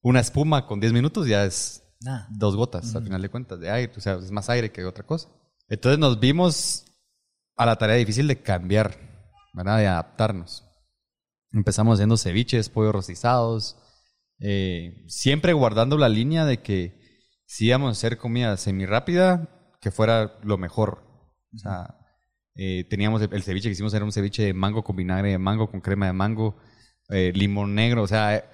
[0.02, 1.84] una espuma con 10 minutos ya es
[2.30, 3.92] dos gotas, al final de cuentas, de aire.
[3.96, 5.28] O sea, es más aire que otra cosa.
[5.68, 6.84] Entonces nos vimos
[7.56, 8.98] a la tarea difícil de cambiar,
[9.54, 9.78] ¿verdad?
[9.78, 10.64] De adaptarnos.
[11.52, 13.76] Empezamos haciendo ceviches, pollos rostizados,
[14.40, 17.00] eh, siempre guardando la línea de que
[17.46, 21.04] si íbamos a hacer comida semi rápida, que fuera lo mejor.
[21.54, 21.94] O sea,
[22.56, 25.38] eh, teníamos el, el ceviche que hicimos era un ceviche de mango con vinagre de
[25.38, 26.56] mango, con crema de mango,
[27.12, 28.44] eh, limón negro, o sea,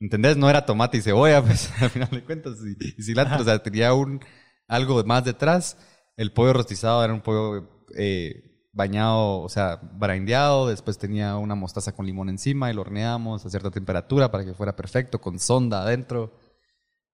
[0.00, 0.36] ¿entendés?
[0.36, 3.62] No era tomate y cebolla, pues al final de cuentas, y, y cilantro, o sea,
[3.62, 4.20] tenía un,
[4.68, 5.76] algo más detrás.
[6.16, 11.92] El pollo rostizado era un pollo eh, bañado, o sea, brandeado, después tenía una mostaza
[11.92, 15.82] con limón encima y lo horneamos a cierta temperatura para que fuera perfecto, con sonda
[15.82, 16.32] adentro.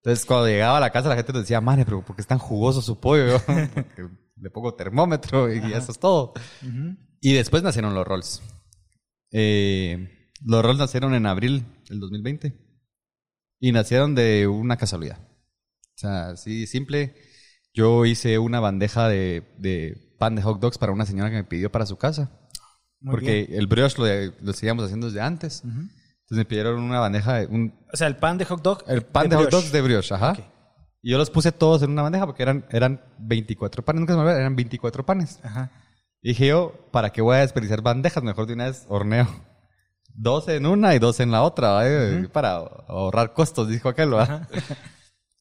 [0.03, 2.29] Entonces, cuando llegaba a la casa, la gente nos decía, madre, pero ¿por qué es
[2.29, 3.41] tan jugoso su pollo?
[3.47, 4.09] Porque
[4.41, 6.35] le pongo termómetro y eso es todo.
[6.63, 6.97] Ujú.
[7.21, 8.41] Y después nacieron los rolls.
[9.33, 12.55] Eh, los rolls nacieron en abril del 2020
[13.61, 15.19] y nacieron de una casualidad.
[15.21, 17.15] O sea, así simple.
[17.75, 21.45] Yo hice una bandeja de, de pan de hot dogs para una señora que me
[21.45, 22.31] pidió para su casa.
[23.01, 23.61] Muy porque bien.
[23.61, 25.63] el brioche lo, lo seguíamos haciendo desde antes.
[25.65, 25.71] Ujú.
[25.81, 28.85] Entonces me pidieron una bandeja de un, O sea, el pan de hot dog.
[28.89, 29.57] el pan de, hot brioche.
[29.57, 30.33] dogs de brioche, ajá.
[30.33, 30.41] Ok.
[31.03, 34.01] Y yo los puse todos en una bandeja porque eran, eran 24 panes.
[34.01, 35.39] Nunca se me olvida, eran 24 panes.
[35.45, 35.71] Ajá.
[36.21, 38.23] Y dije yo, ¿para qué voy a desperdiciar bandejas?
[38.25, 39.29] Mejor de una vez horneo.
[40.21, 42.29] Dos en una y dos en la otra, ¿va?
[42.33, 44.11] para ahorrar costos, dijo aquel.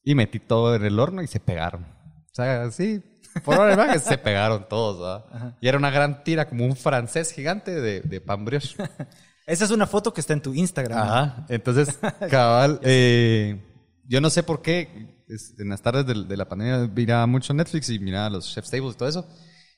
[0.04, 1.82] Y metí todo en el horno y se pegaron.
[1.82, 3.02] O sea, sí,
[3.44, 5.24] por hora de imagen, se pegaron todos.
[5.60, 8.76] Y era una gran tira, como un francés gigante de, de pan brioche.
[9.46, 10.98] Esa es una foto que está en tu Instagram.
[10.98, 11.46] Ajá.
[11.48, 11.98] Entonces,
[12.30, 13.60] cabal, eh,
[14.04, 15.24] yo no sé por qué
[15.58, 18.94] en las tardes de, de la pandemia miraba mucho Netflix y miraba los Chef's Tables
[18.94, 19.28] y todo eso.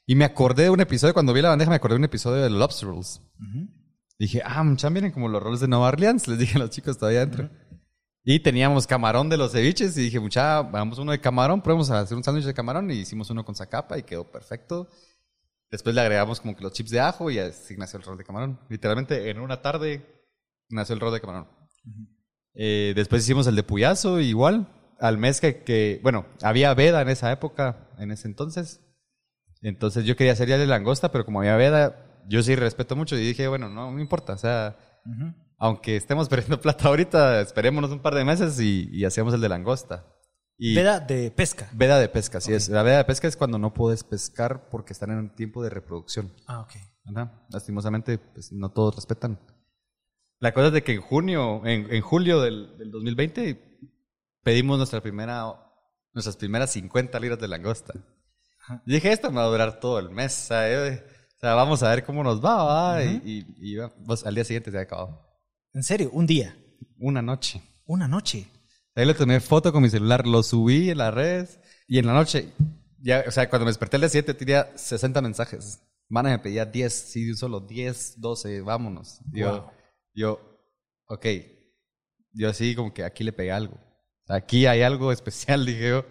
[0.07, 2.43] Y me acordé de un episodio, cuando vi la bandeja, me acordé de un episodio
[2.43, 3.23] de Lobster Rolls.
[4.21, 6.29] Dije, ah, muchachos, vienen como los rolls de Nueva Orleans.
[6.29, 7.49] Les dije a los chicos todavía adentro.
[8.23, 12.01] Y teníamos camarón de los ceviches y dije, mucha, hagamos uno de camarón, probemos a
[12.01, 14.91] hacer un sándwich de camarón y hicimos uno con zacapa y quedó perfecto.
[15.71, 18.25] Después le agregamos como que los chips de ajo y así nació el rol de
[18.25, 18.61] camarón.
[18.69, 20.05] Literalmente en una tarde
[20.69, 21.49] nació el rol de camarón.
[22.53, 24.69] Eh, después hicimos el de puyazo igual.
[24.99, 28.83] Al mes que, que, bueno, había veda en esa época, en ese entonces.
[29.63, 33.17] Entonces yo quería hacer ya de langosta, pero como había veda, yo sí respeto mucho
[33.17, 34.35] y dije, bueno, no me importa.
[34.35, 34.77] O sea,
[35.59, 39.49] aunque estemos perdiendo plata ahorita, esperémonos un par de meses y, y hacemos el de
[39.49, 40.07] langosta.
[40.57, 41.69] Y Veda de pesca.
[41.73, 42.69] veda de pesca, así es.
[42.69, 45.71] La veda de pesca es cuando no puedes pescar porque están en un tiempo de
[45.71, 46.33] reproducción.
[46.47, 46.73] Ah, ok.
[47.07, 47.47] Ajá.
[47.49, 49.41] Lastimosamente, pues no todos respetan.
[50.39, 53.79] La cosa es de que en junio, en, en julio del, del 2020,
[54.43, 55.55] pedimos nuestra primera,
[56.13, 57.95] nuestras primeras 50 libras de langosta.
[58.87, 60.49] Y dije, esto me va a durar todo el mes.
[60.53, 61.03] Eh,
[61.41, 63.03] o sea, vamos a ver cómo nos va, ¿va?
[63.05, 65.27] Y, y- y pues, al día siguiente se ha acabado.
[65.73, 66.55] En serio, un día,
[66.99, 67.63] Una noche.
[67.87, 68.47] una noche.
[68.95, 72.13] Ahí le tomé foto con mi celular, lo subí en las redes y en la
[72.13, 72.53] noche,
[72.99, 75.81] ya, o sea, cuando me desperté el día 7 tenía 60 mensajes.
[76.09, 79.21] Mana me pedía 10, sí, solo 10, 12, vámonos.
[79.33, 79.71] Yo, Wow.
[80.13, 80.61] yo,
[81.07, 81.27] ok,
[82.33, 83.79] yo así como que aquí le pegué algo.
[84.29, 86.05] Aquí hay algo especial, dije yo.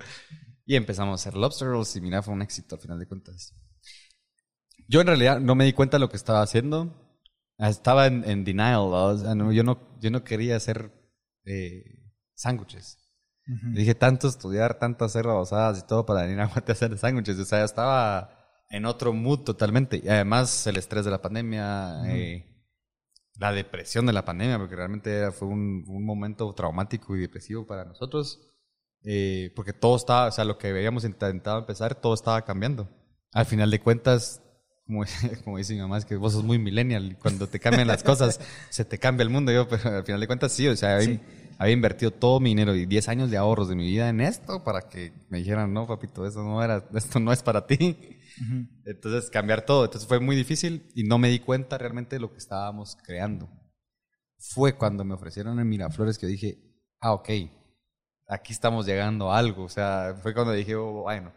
[0.65, 3.53] Y empezamos a hacer lobster rolls y mira, fue un éxito al final de cuentas.
[4.89, 6.95] Yo en realidad no me di cuenta de lo que estaba haciendo.
[7.59, 9.05] Estaba en, en denial, ¿no?
[9.05, 10.91] O sea, no, yo, no, yo no quería hacer
[11.45, 11.83] eh,
[12.33, 12.97] sándwiches.
[13.73, 17.37] Dije tanto estudiar, tanto hacer babosadas y todo para venir a Guate a hacer sándwiches.
[17.39, 20.01] O sea, estaba en otro mood totalmente.
[20.03, 22.45] Y además el estrés de la pandemia, eh,
[23.37, 27.85] la depresión de la pandemia, porque realmente fue un, un momento traumático y depresivo para
[27.85, 28.39] nosotros.
[29.03, 32.89] Eh, porque todo estaba, o sea, lo que habíamos intentado empezar, todo estaba cambiando.
[33.31, 34.41] Al final de cuentas,
[34.89, 35.03] como,
[35.45, 38.39] como dice mi mamá, es que vos sos muy millennial cuando te cambian las cosas,
[38.71, 39.51] se te cambia el mundo.
[39.51, 41.19] Yo, pero al final de cuentas, sí, o sea, había, Sí.
[41.59, 44.63] había invertido todo mi dinero y 10 años de ahorros de mi vida en esto
[44.63, 47.95] para que me dijeran, no, papito, eso no era, esto no es para ti.
[48.85, 49.85] Entonces, cambiar todo.
[49.85, 53.47] Entonces, fue muy difícil y no me di cuenta realmente de lo que estábamos creando.
[54.39, 56.57] Fue cuando me ofrecieron en Miraflores que dije,
[57.01, 57.29] ah, ok,
[58.27, 59.65] aquí estamos llegando a algo.
[59.65, 61.31] O sea, fue cuando dije, oh, bueno.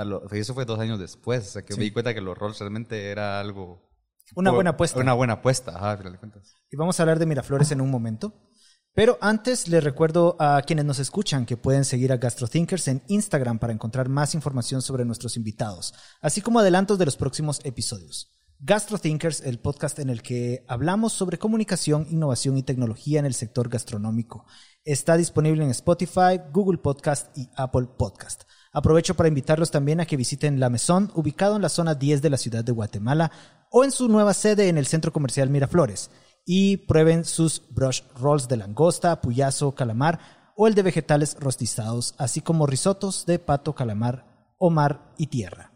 [0.00, 1.46] O sea, lo- eso fue dos años después.
[1.48, 1.78] O sea, que Sí.
[1.78, 3.90] me di cuenta que los roles realmente era algo.
[4.34, 4.98] Una fue- buena apuesta.
[5.00, 6.54] Una buena apuesta, ajá, al final de cuentas.
[6.70, 8.46] Y vamos a hablar de Miraflores en un momento.
[8.92, 13.58] Pero antes les recuerdo a quienes nos escuchan que pueden seguir a GastroThinkers en Instagram
[13.60, 18.32] para encontrar más información sobre nuestros invitados, así como adelantos de los próximos episodios.
[18.58, 23.68] GastroThinkers, el podcast en el que hablamos sobre comunicación, innovación y tecnología en el sector
[23.68, 24.44] gastronómico.
[24.84, 28.42] Está disponible en Spotify, Google Podcast y Apple Podcast.
[28.72, 32.30] Aprovecho para invitarlos también a que visiten La Mesón, ubicado en la zona 10 de
[32.30, 33.32] la ciudad de Guatemala,
[33.70, 36.10] o en su nueva sede en el Centro Comercial Miraflores
[36.44, 40.20] y prueben sus brush rolls de langosta, puyazo, calamar
[40.56, 45.72] o el de vegetales rostizados, así como risotos de pato, calamar, o mar y tierra.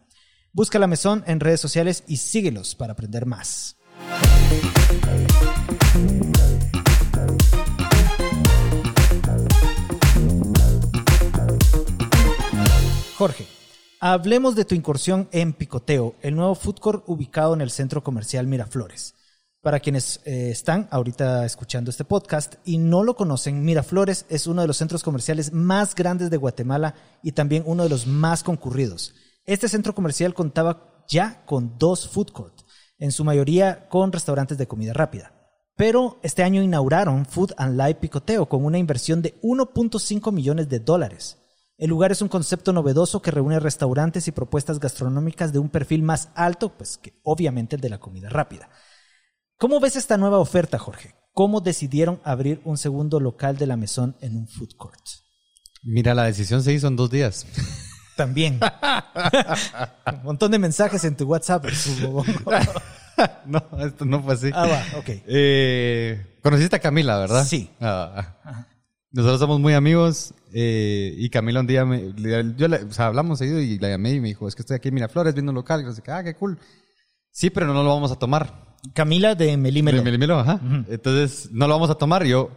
[0.53, 3.77] Busca la mesón en redes sociales y síguelos para aprender más.
[13.17, 13.47] Jorge,
[14.01, 18.45] hablemos de tu incursión en Picoteo, el nuevo food court ubicado en el centro comercial
[18.45, 19.15] Miraflores.
[19.61, 24.63] Para quienes eh, están ahorita escuchando este podcast y no lo conocen, Miraflores es uno
[24.63, 29.15] de los centros comerciales más grandes de Guatemala y también uno de los más concurridos.
[29.45, 32.63] Este centro comercial contaba ya con dos food court,
[32.99, 35.31] en su mayoría con restaurantes de comida rápida.
[35.77, 40.79] Pero este año inauguraron Food and Live Picoteo con una inversión de 1.5 millones de
[40.79, 41.37] dólares.
[41.77, 46.03] El lugar es un concepto novedoso que reúne restaurantes y propuestas gastronómicas de un perfil
[46.03, 48.69] más alto, pues que obviamente el de la comida rápida.
[49.57, 51.15] ¿Cómo ves esta nueva oferta, Jorge?
[51.33, 55.01] ¿Cómo decidieron abrir un segundo local de la mesón en un food court?
[55.83, 57.45] Mira, la decisión se hizo en dos días.
[58.15, 58.59] También.
[60.05, 61.65] un montón de mensajes en tu WhatsApp.
[63.45, 64.51] no, esto no fue así.
[64.53, 65.09] ah, va, ok.
[65.27, 67.43] Eh, conociste a Camila, ¿verdad?
[67.43, 67.69] Sí.
[67.81, 68.65] Ah,
[69.15, 73.07] nosotros somos muy amigos eh, y Camila un día me, le- yo le- o sea,
[73.07, 75.51] hablamos seguido y la llamé y me dijo, es que estoy aquí en Miraflores viendo
[75.51, 75.81] un local.
[75.81, 76.57] Y yo que, ah, qué cool.
[77.31, 78.75] Sí, pero no lo vamos a tomar.
[78.93, 80.03] Camila de Melímelo.
[80.03, 80.59] Me- me- me lo- ajá.
[80.89, 82.23] Entonces, no lo vamos a tomar.
[82.25, 82.51] Yo,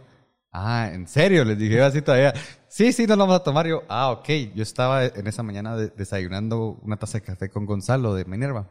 [0.51, 1.45] Ah, ¿en serio?
[1.45, 2.33] Les dije así todavía.
[2.69, 3.67] Sí, sí, nos lo vamos a tomar.
[3.67, 4.27] Yo, ah, ok.
[4.55, 8.67] Yo estaba en esa mañana de- desayunando una taza de café con Gonzalo de Minerva.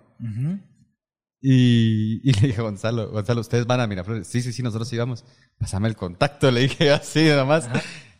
[1.40, 4.26] Y, y le dije Gonzalo, Gonzalo, ¿ustedes van a Miraflores?
[4.26, 5.24] Sí, sí, sí, nosotros íbamos.
[5.58, 7.68] Pásame el contacto, le dije así nada más.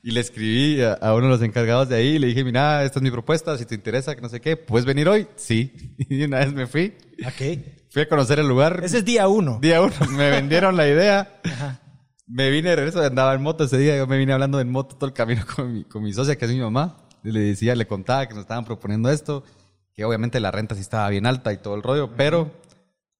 [0.02, 2.84] Y le escribí a, a uno de los encargados de ahí y le dije, mira,
[2.84, 5.26] esta es mi propuesta, si te interesa, que no sé qué, ¿puedes venir hoy?
[5.36, 5.94] Sí.
[6.08, 6.94] Y una vez me fui,
[7.26, 7.60] Ok.
[7.90, 8.80] fui a conocer el lugar.
[8.84, 9.58] Ese es día uno.
[9.60, 11.40] Día uno, me vendieron la idea.
[12.26, 14.96] Me vine de regreso, andaba en moto ese día, yo me vine hablando en moto
[14.96, 16.98] todo el camino con mi, con mi socia, que es mi mamá.
[17.24, 19.44] Y le decía, le contaba que nos estaban proponiendo esto,
[19.94, 22.52] que obviamente la renta sí estaba bien alta y todo el rollo, pero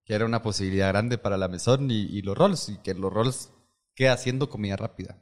[0.04, 3.12] que era una posibilidad grande para la mesón y, y los rolls, y que los
[3.12, 3.50] rolls
[3.99, 5.19] queda haciendo comida rápida.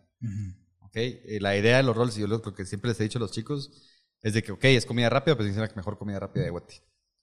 [0.81, 0.97] ¿ok?
[0.97, 3.21] Eh, la idea de los rolls, y yo lo, que siempre les he dicho a
[3.23, 3.71] los chicos,
[4.21, 6.75] es de que, ok, es comida rápida, pero es la mejor comida rápida de Guati.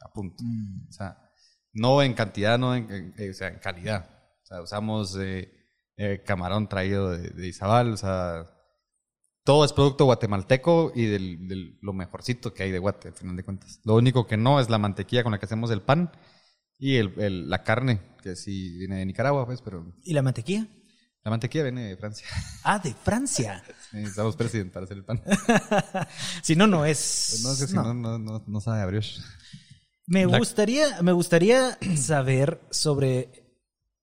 [0.02, 0.44] A punto.
[0.90, 1.30] O sea,
[1.72, 4.10] no en cantidad, no en, en- eh, o sea, en calidad.
[4.42, 5.52] O sea, usamos eh,
[5.96, 8.50] eh, camarón traído de, de Izabal, o sea,
[9.44, 13.36] todo es producto guatemalteco y del, del- lo mejorcito que hay de Guate, al final
[13.36, 13.80] de cuentas.
[13.84, 16.12] Lo único que no es la mantequilla con la que hacemos el pan
[16.80, 20.68] y el, el- la carne, que sí viene de Nicaragua, pues, pero ¿Y la mantequilla?
[21.24, 22.28] La mantequilla viene de Francia.
[22.64, 23.64] Ah, de Francia.
[23.92, 25.22] Necesitamos presidente para hacer el pan.
[26.42, 27.42] si no, no es.
[27.44, 29.22] No, es que si no, no, no, no sabe a brioche.
[30.06, 33.58] Me La- gustaría, me gustaría saber sobre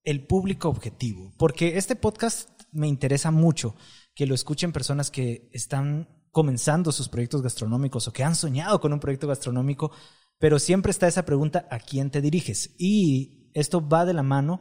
[0.04, 3.74] el público objetivo, porque este podcast me interesa mucho
[4.14, 8.92] que lo escuchen personas que están comenzando sus proyectos gastronómicos o que han soñado con
[8.92, 9.90] un proyecto gastronómico,
[10.38, 12.74] pero siempre está esa pregunta, ¿a quién te diriges?
[12.78, 14.60] Y esto va de la mano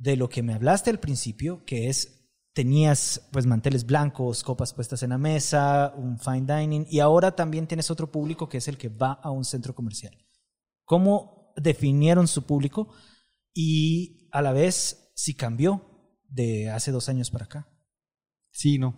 [0.00, 2.16] de lo que me hablaste al principio, que es
[2.52, 7.66] tenías pues manteles blancos, copas puestas en la mesa, un fine dining y ahora también
[7.66, 10.16] tienes otro público que es el que va a un centro comercial.
[10.84, 12.88] ¿Cómo definieron su público
[13.54, 15.84] y a la vez si cambió
[16.28, 17.68] de hace dos años para acá?
[18.50, 18.96] Sí, no.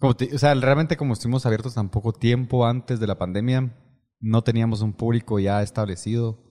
[0.00, 3.72] Como te- o sea, realmente como estuvimos abiertos tan poco tiempo antes de la pandemia,
[4.18, 6.42] no teníamos un público ya establecido.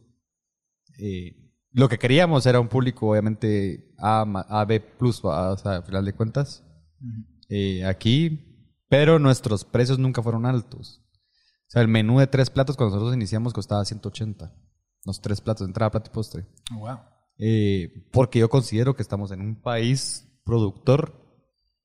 [0.98, 5.84] Eh, lo que queríamos era un público, obviamente, A, A B plus, o sea, al
[5.84, 6.64] final de cuentas,
[7.50, 11.02] eh, aquí, pero nuestros precios nunca fueron altos.
[11.68, 14.54] O sea, el menú de tres platos cuando nosotros iniciamos costaba 180.
[15.06, 16.46] Los tres platos, entrada, plato y postre.
[16.74, 17.00] wow.
[17.38, 21.14] Eh, porque yo considero que estamos en un país productor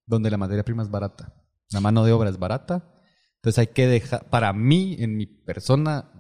[0.05, 1.33] donde la materia prima es barata.
[1.71, 2.93] La mano de obra es barata.
[3.37, 6.11] Entonces hay que dejar, para mí, en mi persona,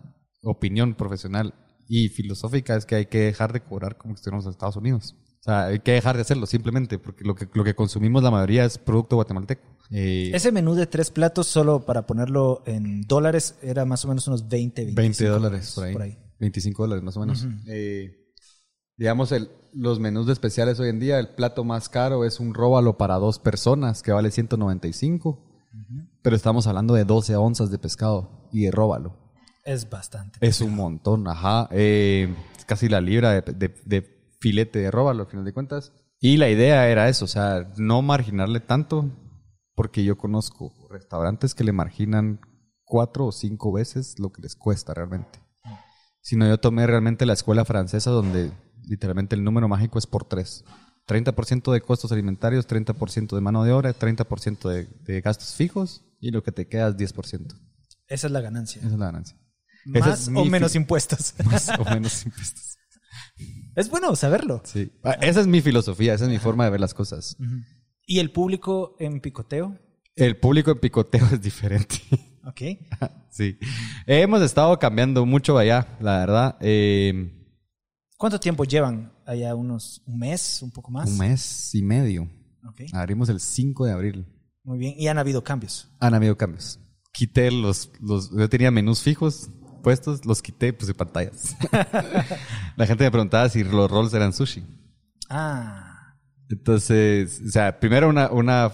[0.42, 4.50] opinión profesional y filosófica, es que hay que dejar de cobrar como si estuviéramos en
[4.52, 5.16] Estados Unidos.
[5.40, 8.32] O sea, hay que dejar de hacerlo simplemente porque lo que, lo que consumimos la
[8.32, 9.62] mayoría es producto guatemalteco.
[9.90, 14.26] Eh, Ese menú de tres platos, solo para ponerlo en dólares, era más o menos
[14.26, 16.18] unos 20, 25 20 dólares por ahí.
[16.40, 17.46] 25 dólares más o menos.
[17.68, 18.32] Eh,
[18.96, 22.52] digamos, el, los menús de especiales hoy en día, el plato más caro es un
[22.52, 25.42] róbalo para dos personas que vale 195.
[26.22, 29.25] Pero estamos hablando de 12 onzas de pescado y de róbalo.
[29.66, 30.38] Es bastante.
[30.40, 31.68] Es un montón, ajá.
[31.72, 35.92] Eh, es casi la libra de, de- de filete de róbalo, al final de cuentas.
[36.20, 39.10] Y la idea era eso, o sea, no marginarle tanto,
[39.74, 42.40] porque yo conozco restaurantes que le marginan
[42.84, 45.40] cuatro o cinco veces lo que les cuesta realmente.
[46.22, 48.50] Sino yo tomé realmente la escuela francesa donde
[48.88, 50.64] literalmente el número mágico es por tres.
[51.06, 56.30] 30% de costos alimentarios, 30% de mano de obra, 30% de, de gastos fijos y
[56.30, 57.54] lo que te queda es 10%.
[58.08, 58.80] Esa es la ganancia.
[58.80, 59.36] Esa es la ganancia.
[59.86, 61.34] Más o menos impuestos.
[61.44, 62.76] Más o menos impuestos.
[63.76, 64.62] es bueno saberlo.
[64.64, 64.92] Sí.
[65.04, 67.36] Ah, Esa es mi filosofía, esa es mi forma de ver las cosas.
[68.06, 69.78] ¿Y el público en picoteo?
[70.14, 71.96] El público en picoteo es diferente.
[72.44, 72.60] Ok.
[73.30, 73.58] sí.
[74.06, 76.56] Hemos estado cambiando mucho allá, la verdad.
[76.60, 77.32] Eh,
[78.16, 79.54] ¿Cuánto tiempo llevan allá?
[79.54, 80.62] ¿Unos un mes?
[80.62, 81.10] ¿Un poco más?
[81.10, 82.28] un mes y medio.
[82.92, 84.26] Abrimos el 5 de abril.
[84.64, 84.94] Muy bien.
[84.96, 85.88] ¿Y han habido cambios?
[86.00, 86.80] Han habido cambios.
[87.12, 88.30] Quité los, los...
[88.36, 89.48] Yo tenía menús fijos
[89.86, 91.56] puestos, los quité, puse pantallas.
[92.76, 94.64] la gente me preguntaba si los rolls eran sushi.
[95.30, 96.16] Ah.
[96.48, 98.72] Entonces, o sea, primero una, una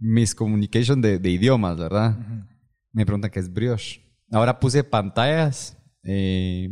[0.00, 2.16] miscommunication de, de idiomas, ¿verdad?
[2.92, 4.02] Me preguntan qué es brioche.
[4.32, 6.70] Ahora puse pantallas eh,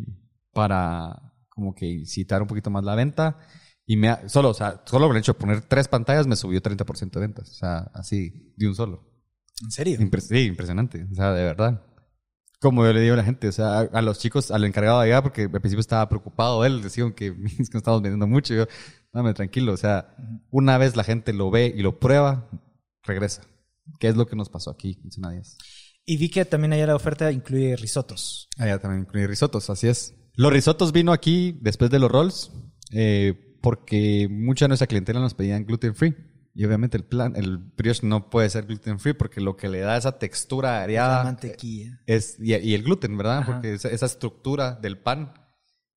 [0.52, 3.38] para como que incitar un poquito más la venta.
[3.86, 6.34] Y me ha- solo, o sea, solo con el hecho de poner tres pantallas me
[6.34, 7.50] subió 30% de ventas.
[7.50, 9.08] O sea, así, de un solo.
[9.62, 9.96] ¿En serio?
[10.00, 11.06] Impres- sí, impresionante.
[11.08, 11.80] O sea, de verdad.
[12.64, 15.00] Como yo le digo a la gente, o sea, a, a los chicos, al encargado
[15.00, 17.26] de allá, porque al principio estaba preocupado él, decían que,
[17.58, 18.54] es que no estamos vendiendo mucho.
[18.54, 18.66] Y yo,
[19.12, 19.74] dame tranquilo.
[19.74, 20.16] O sea,
[20.50, 22.48] una vez la gente lo ve y lo prueba,
[23.02, 23.42] regresa.
[24.00, 25.58] ¿Qué es lo que nos pasó aquí en Zona 10?
[26.06, 28.48] Y vi que también allá la oferta incluye risotos.
[28.56, 30.14] Allá también incluye risotos, así es.
[30.34, 32.50] Los risotos vino aquí después de los rolls,
[32.92, 36.14] eh, porque mucha de nuestra clientela nos pedían gluten free.
[36.54, 39.80] Y obviamente el plan, el brioche no puede ser gluten free porque lo que le
[39.80, 42.00] da esa textura La areada mantequilla.
[42.06, 43.38] es, y, y el gluten, ¿verdad?
[43.38, 43.52] Ajá.
[43.52, 45.34] Porque esa, esa estructura del pan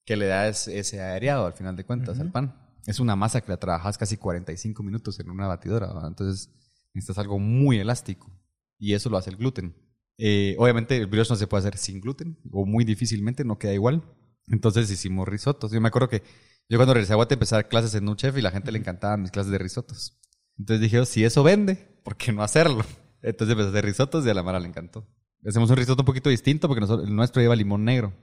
[0.03, 2.55] que le da es- ese aereado al final de cuentas al pan.
[2.87, 6.07] Es una masa que la trabajas casi 45 minutos en una batidora, ¿verdad?
[6.07, 6.49] Entonces
[6.93, 8.31] necesitas algo muy elástico
[8.79, 9.75] y eso lo hace el gluten.
[10.17, 13.73] Eh, obviamente el brioche no se puede hacer sin gluten o muy difícilmente, no queda
[13.73, 14.03] igual.
[14.47, 15.71] Entonces hicimos risotos.
[15.71, 16.23] Yo me acuerdo que
[16.69, 18.71] yo cuando regresé a Guate empecé a dar clases en un chef y la gente
[18.71, 20.17] le encantaban mis clases de risotos.
[20.57, 22.83] Entonces dije, oh, si eso vende, ¿por qué no hacerlo?
[23.21, 25.07] Entonces empecé a hacer risotos y a la Mara le encantó.
[25.45, 28.13] Hacemos un risotto un poquito distinto porque nosotros- el nuestro lleva limón negro.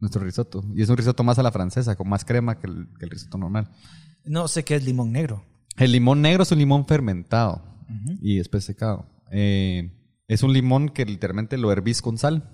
[0.00, 0.62] Nuestro risotto.
[0.74, 3.10] Y es un risotto más a la francesa, con más crema que el, que el
[3.10, 3.70] risotto normal.
[4.24, 5.44] No sé qué es limón negro.
[5.76, 7.62] El limón negro es un limón fermentado
[8.20, 9.06] y después secado.
[9.30, 9.90] Eh,
[10.28, 12.50] es un limón que literalmente lo hervís con sal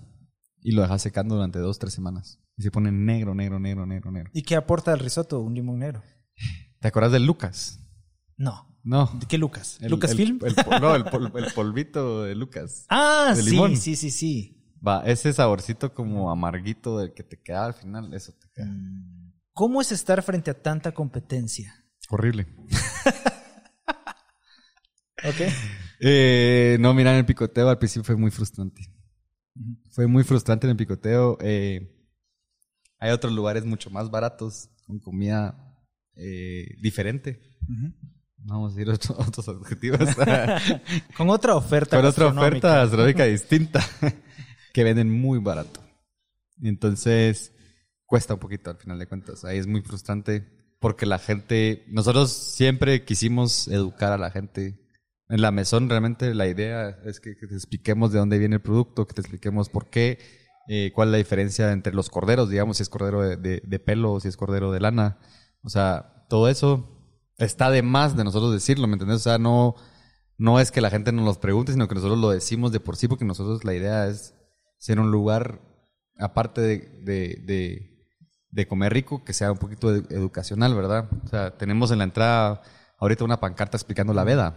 [0.63, 2.41] y lo dejas secando durante dos, tres semanas.
[2.57, 4.31] Y se pone negro, negro, negro, negro, negro.
[4.35, 6.03] ¿Y qué aporta el risotto un limón negro?
[6.81, 7.81] ¿Te acuerdas del Lucas?
[8.37, 8.70] No.
[8.83, 9.07] No.
[9.21, 9.79] ¿De qué Lucas?
[9.81, 10.39] El- ¿Lucas el- Film?
[10.43, 12.87] el no, el, pol- el polvito de Lucas.
[12.89, 14.57] ah, de sí, sí, sí, sí.
[14.87, 18.67] Va, ese saborcito como amarguito del que te queda al final, eso te queda.
[18.67, 19.33] Mm.
[19.53, 21.85] ¿Cómo es estar frente a tanta competencia?
[22.09, 22.47] Horrible.
[25.23, 25.37] ¿Ok?
[26.01, 28.91] Eh, no, mira, en el picoteo al principio fue muy frustrante.
[29.91, 31.37] Fue muy frustrante en el picoteo.
[31.43, 31.95] eh,
[32.99, 35.77] hay otros lugares mucho más baratos, con comida
[36.17, 37.59] eh, diferente.
[37.69, 37.93] No
[38.45, 40.01] Vamos a decir otro- otros objetivos.
[41.17, 41.97] Con otra oferta.
[41.97, 43.81] Con otra oferta gastronómica distinta,
[44.73, 45.81] que venden muy barato.
[46.63, 47.53] Entonces,
[48.07, 49.45] cuesta un poquito al final de cuentas.
[49.45, 50.47] Ahí es muy frustrante
[50.81, 54.79] porque la gente, nosotros siempre quisimos educar a la gente.
[55.29, 58.63] En la mesón realmente la idea es que, que te expliquemos de dónde viene el
[58.63, 60.19] producto, que te expliquemos por qué,
[60.69, 63.79] eh, cuál es la diferencia entre los corderos, digamos, si es cordero de, de- de
[63.79, 65.19] pelo o si es cordero de lana.
[65.63, 67.00] O sea, todo eso
[67.41, 69.19] está de más de nosotros decirlo, ¿me entiendes?
[69.21, 69.75] O sea, no,
[70.39, 72.97] no es que la gente nos los pregunte, sino que nosotros lo decimos de por
[72.97, 74.35] sí, porque nosotros la idea es
[74.79, 75.61] ser un lugar,
[76.19, 77.45] aparte de, de,
[78.51, 81.09] de- comer rico, que sea un poquito edu- educacional, ¿verdad?
[81.25, 82.63] O sea, tenemos en la entrada
[82.99, 84.55] ahorita una pancarta explicando la veda,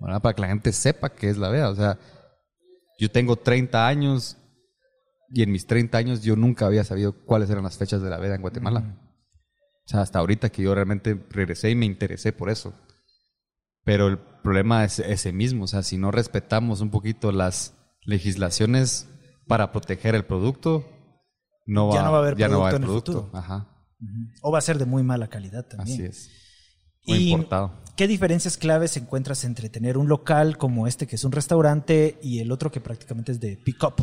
[0.00, 0.20] ¿verdad?
[0.22, 1.70] Para que la gente sepa qué es la veda.
[1.70, 1.98] O sea,
[2.98, 4.36] yo tengo 30 años
[5.28, 8.18] y en mis 30 años yo nunca había sabido cuáles eran las fechas de la
[8.18, 8.96] veda en Guatemala.
[9.86, 12.74] O sea, hasta ahorita que yo realmente regresé y me interesé por eso.
[13.84, 15.64] Pero el problema es ese mismo.
[15.64, 19.08] O sea, si no respetamos un poquito las legislaciones
[19.46, 20.84] para proteger el producto,
[21.66, 23.24] no va, Ya no va a haber ya no va a haber producto en el
[23.26, 23.26] producto.
[23.26, 23.38] futuro.
[23.38, 23.68] Ajá.
[24.42, 26.00] O va a ser de muy mala calidad también.
[26.00, 26.30] así es.
[27.04, 27.72] Importado.
[27.96, 32.40] ¿Qué diferencias claves encuentras entre tener un local como este, que es un restaurante, y
[32.40, 33.94] el otro que prácticamente es de pick-up?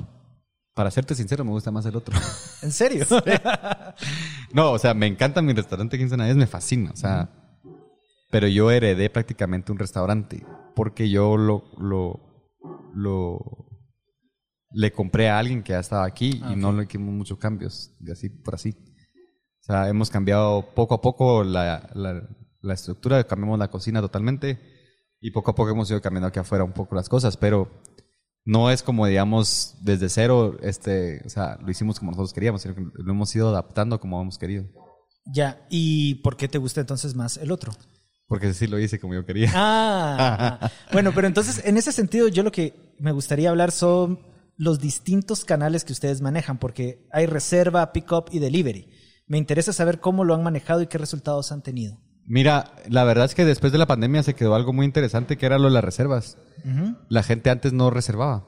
[0.73, 2.15] Para serte sincero, me gusta más el otro.
[2.62, 3.05] ¿En serio?
[4.53, 7.29] No, o sea, me encanta mi restaurante Quincenales, me fascina, o sea,
[8.31, 10.43] pero yo heredé prácticamente un restaurante
[10.75, 12.19] porque yo lo, lo,
[12.93, 13.39] lo,
[14.71, 17.95] le compré a alguien que ya estaba aquí Ah, y no le hicimos muchos cambios,
[17.99, 18.75] de así por así.
[19.62, 22.27] O sea, hemos cambiado poco a poco la, la,
[22.62, 24.59] la estructura, cambiamos la cocina totalmente
[25.21, 27.69] y poco a poco hemos ido cambiando aquí afuera un poco las cosas, pero
[28.45, 32.75] no es como, digamos, desde cero, este, o sea, lo hicimos como nosotros queríamos, sino
[32.75, 34.65] que lo hemos ido adaptando como hemos querido.
[35.25, 35.65] ya.
[35.69, 37.73] ¿Y por qué te gusta entonces más el otro?
[38.27, 39.51] Porque sí lo hice como yo quería.
[39.53, 40.71] Ah, ah.
[40.91, 44.19] bueno, pero entonces en ese sentido yo lo que me gustaría hablar son
[44.58, 48.89] los distintos canales que ustedes manejan, porque hay reserva, pick-up y delivery.
[49.27, 51.99] Me interesa saber cómo lo han manejado y qué resultados han tenido.
[52.25, 55.45] Mira, la verdad es que después de la pandemia se quedó algo muy interesante que
[55.45, 56.38] era lo de las reservas.
[57.09, 58.45] La gente antes no reservaba.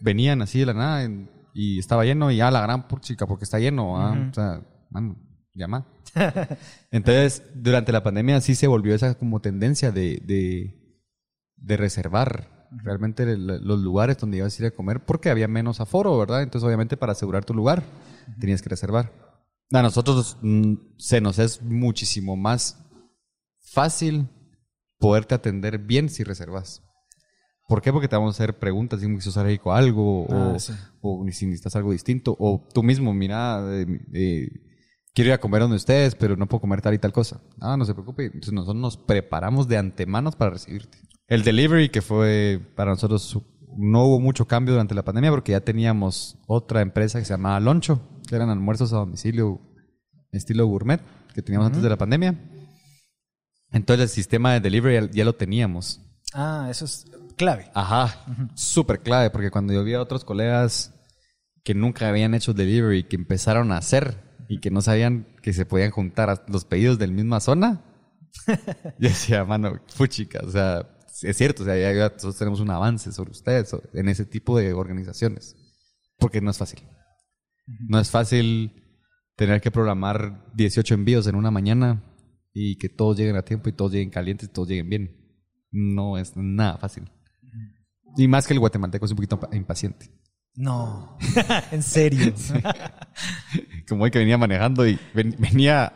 [0.00, 1.10] Venían así de la nada
[1.52, 4.00] y estaba lleno y ya la gran puchica porque está lleno.
[4.00, 5.16] ah, O sea, mano,
[5.54, 5.86] llama.
[6.90, 11.02] Entonces, durante la pandemia sí se volvió esa como tendencia de, de,
[11.56, 16.16] de reservar realmente los lugares donde ibas a ir a comer porque había menos aforo,
[16.18, 16.42] ¿verdad?
[16.42, 17.82] Entonces, obviamente, para asegurar tu lugar
[18.40, 19.12] tenías que reservar.
[19.72, 22.84] A nosotros mm, se nos es muchísimo más
[23.60, 24.28] fácil
[24.98, 26.82] poderte atender bien si reservas.
[27.68, 27.92] ¿Por qué?
[27.92, 30.72] Porque te vamos a hacer preguntas si a algo Ah, o, sí.
[31.02, 32.34] o si necesitas algo distinto.
[32.38, 34.48] O tú mismo, mira, eh, eh,
[35.14, 37.42] quiero ir a comer donde ustedes, pero no puedo comer tal y tal cosa.
[37.60, 38.24] Ah, no se preocupe.
[38.24, 40.96] Entonces nosotros nos preparamos de antemano para recibirte.
[41.26, 43.38] El delivery, que fue para nosotros,
[43.76, 47.60] no hubo mucho cambio durante la pandemia porque ya teníamos otra empresa que se llamaba
[47.60, 49.60] Loncho, que eran almuerzos a domicilio
[50.32, 51.00] estilo gourmet,
[51.34, 52.34] que teníamos antes de la pandemia.
[53.70, 56.00] Entonces el sistema de delivery ya, lo teníamos.
[56.34, 57.06] Ah, eso es
[57.36, 57.70] clave.
[57.74, 58.24] Ajá,
[58.54, 60.92] súper clave, porque cuando yo vi a otros colegas
[61.64, 64.16] que nunca habían hecho delivery, que empezaron a hacer
[64.48, 67.82] y que no sabían que se podían juntar los pedidos de la misma zona,
[68.46, 70.86] Yo decía, mano, fuchica, o sea,
[71.22, 74.24] es cierto, o sea, ya, ya nosotros tenemos un avance sobre ustedes so- en ese
[74.26, 75.56] tipo de organizaciones.
[76.18, 76.80] Porque no es fácil.
[77.88, 78.72] No es fácil
[79.36, 82.02] tener que programar 18 envíos en una mañana
[82.52, 85.16] y que todos lleguen a tiempo y todos lleguen calientes y todos lleguen bien.
[85.70, 87.04] No es nada fácil.
[88.16, 90.10] Y más que el guatemalteco es un poquito impa- impaciente.
[90.54, 91.16] No,
[91.70, 92.32] en serio.
[93.88, 95.92] Como hoy que venía manejando y ven- venía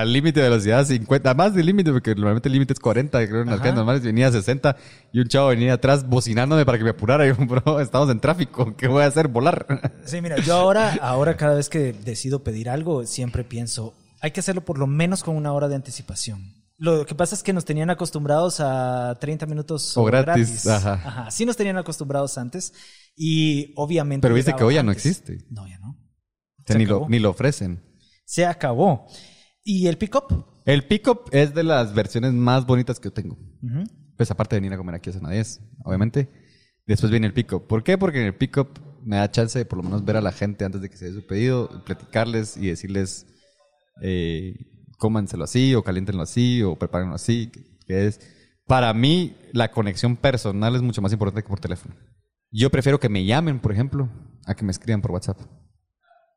[0.00, 3.42] al límite de velocidad 50, más del límite, porque normalmente el límite es 40, creo
[3.42, 4.76] en las calles normales, venía a 60
[5.12, 7.26] y un chavo venía atrás bocinándome para que me apurara.
[7.26, 9.28] Y yo, bro, estamos en tráfico, ¿qué voy a hacer?
[9.28, 9.66] Volar.
[10.04, 14.40] Sí, mira, yo ahora, ahora cada vez que decido pedir algo, siempre pienso, hay que
[14.40, 16.54] hacerlo por lo menos con una hora de anticipación.
[16.78, 20.92] Lo que pasa es que nos tenían acostumbrados a 30 minutos O gratis, ajá.
[20.92, 22.74] Ajá, sí nos tenían acostumbrados antes
[23.16, 24.22] y obviamente...
[24.22, 25.38] Pero viste que hoy ya no existe.
[25.48, 25.90] No, ya no.
[25.90, 27.82] O sea, Se ni, lo, ni lo ofrecen.
[28.26, 29.06] Se acabó.
[29.68, 30.46] ¿Y el pick-up?
[30.64, 33.36] El pickup es de las versiones más bonitas que yo tengo.
[34.16, 36.30] Pues aparte de venir a comer aquí a 10, obviamente.
[36.86, 37.66] Después viene el pick-up.
[37.66, 37.98] ¿Por qué?
[37.98, 40.64] Porque en el pick-up me da chance de por lo menos ver a la gente
[40.64, 43.26] antes de que se dé su pedido, platicarles y decirles,
[44.02, 44.54] eh,
[44.98, 47.48] cómanselo así, o caliéntenlo así, o prepárenlo así.
[47.48, 48.20] Que, que es,
[48.68, 51.96] para mí, la conexión personal es mucho más importante que por teléfono.
[52.52, 54.08] Yo prefiero que me llamen, por ejemplo,
[54.46, 55.40] a que me escriban por WhatsApp.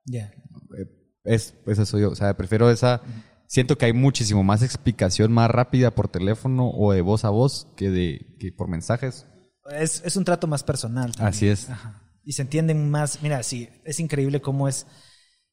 [0.06, 0.32] Ya.
[0.80, 0.88] Es,
[1.24, 2.12] es eso yo.
[2.12, 3.02] O sea, prefiero esa.
[3.48, 7.68] Siento que hay muchísimo más explicación más rápida por teléfono o de voz a voz
[7.76, 9.26] que, de, que por mensajes.
[9.72, 11.12] Es, es un trato más personal.
[11.12, 11.28] también.
[11.28, 11.70] Así es.
[11.70, 12.04] Ajá.
[12.24, 13.24] Y se entienden más.
[13.24, 14.86] Mira, sí, es increíble cómo es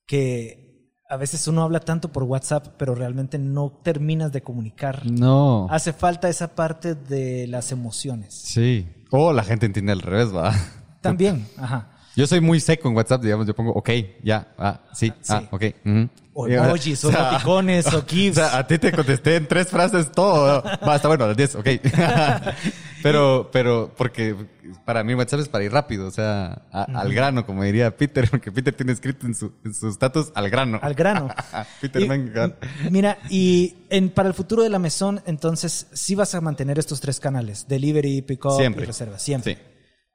[0.07, 5.11] que a veces uno habla tanto por WhatsApp, pero realmente no terminas de comunicar.
[5.11, 5.67] No.
[5.71, 8.35] Hace falta esa parte de las emociones.
[8.35, 8.89] Sí.
[9.11, 10.53] O la gente entiende al revés, va.
[11.01, 11.96] También, ajá.
[12.17, 13.91] Yo soy muy seco en WhatsApp, digamos, yo pongo ok,
[14.23, 15.33] ya, ah, sí, Sí.
[15.35, 15.63] ah, ok.
[15.85, 16.09] ujú.
[16.39, 18.37] O Y ahora- emojis, o emoticones, o O gifs.
[18.37, 20.63] sea, a ti te contesté en tres frases todo.
[20.87, 21.69] Va, está bueno, a las 10, ok.
[23.03, 24.35] pero, pero, porque
[24.85, 28.29] para mí WhatsApp es para ir rápido, o sea, a- al grano, como diría Peter,
[28.31, 30.79] porque Peter tiene escrito en su en su status al grano.
[30.83, 31.29] Al grano.
[31.81, 32.55] Peter Y- venga.
[32.91, 37.01] Mira, y en, para el futuro de la mesón, entonces sí vas a mantener estos
[37.01, 39.19] tres canales: delivery, pick-up y reserva.
[39.19, 39.55] Siempre.
[39.55, 39.61] Sí.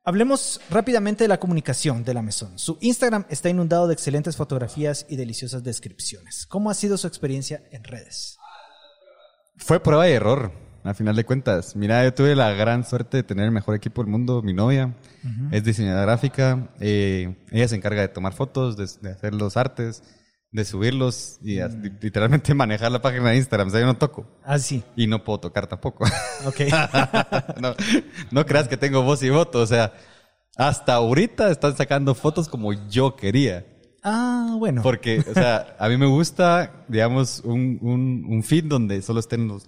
[0.04, 2.58] Hablemos rápidamente de la comunicación de la mesón.
[2.58, 6.48] Su Instagram está inundado de excelentes fotografías y deliciosas descripciones.
[6.48, 8.40] ¿Cómo ha sido su experiencia en redes?
[9.58, 10.52] Fue prueba y error,
[10.84, 11.76] al final de cuentas.
[11.76, 14.42] Mira, yo tuve la gran suerte de tener el mejor equipo del mundo.
[14.42, 14.96] Mi novia
[15.52, 16.70] es diseñadora gráfica.
[16.80, 20.02] eh, ella se encarga de tomar fotos, de, de hacer los artes,
[20.52, 23.68] de subirlos y as- literalmente manejar la página de Instagram.
[23.70, 24.84] O sea, yo no toco Ah, sí.
[24.96, 26.06] y no puedo tocar tampoco.
[26.46, 26.60] Ok.
[27.62, 27.76] no,
[28.32, 29.60] no creas que tengo voz y voto.
[29.60, 29.94] O sea,
[30.58, 33.66] hasta ahorita están sacando fotos como yo quería.
[34.04, 34.82] ah, bueno.
[34.82, 39.48] Porque, o sea, a mí me gusta, digamos, un, un, un feed donde solo estén
[39.48, 39.68] los,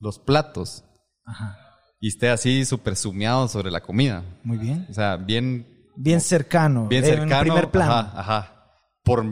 [0.00, 0.82] los platos
[1.26, 1.56] Ajá.
[2.00, 4.24] y esté así súper sumeado sobre la comida.
[4.42, 4.86] Muy bien.
[4.90, 5.66] O sea, bien,
[5.96, 6.88] Bien cercano.
[6.88, 7.40] bien en cercano.
[7.42, 7.92] primer plano.
[7.92, 8.54] Ajá, ajá.
[9.04, 9.24] Por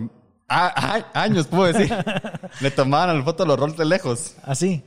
[0.48, 1.92] a- a- años, puedo decir.
[2.60, 4.34] Me tomaban la foto los roles de lejos.
[4.44, 4.82] Así.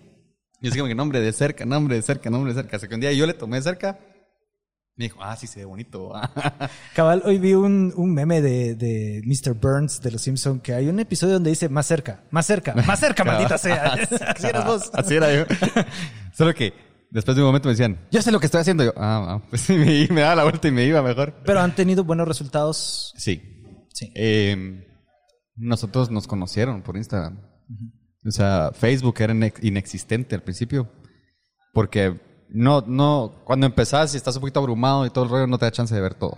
[0.61, 2.75] Y así como que nombre de cerca, nombre de cerca, nombre de cerca.
[2.75, 3.99] Hasta que un día yo le tomé de cerca.
[4.95, 6.11] Me dijo, ah, sí se ve bonito.
[6.93, 9.53] Cabal, hoy vi un, un meme de, de Mr.
[9.53, 12.99] Burns de Los Simpson que hay un episodio donde dice más cerca, más cerca, más
[12.99, 13.93] cerca, maldita sea.
[14.35, 14.91] Así eras vos.
[14.93, 15.45] Así era yo.
[16.33, 16.73] Solo que
[17.11, 18.83] después de un momento me decían, yo sé lo que estoy haciendo.
[18.83, 21.33] Yo, ah, ah, pues me, me daba la vuelta y me iba mejor.
[21.45, 23.13] Pero han tenido buenos resultados.
[23.15, 23.41] Sí.
[23.93, 24.11] Sí.
[24.15, 24.85] Eh,
[25.59, 27.39] nosotros nos conocieron por Instagram.
[28.25, 30.89] O sea, Facebook era inex- inexistente al principio.
[31.73, 35.57] Porque no, no, cuando empezás y estás un poquito abrumado y todo el rollo, no
[35.57, 36.37] te da chance de ver todo.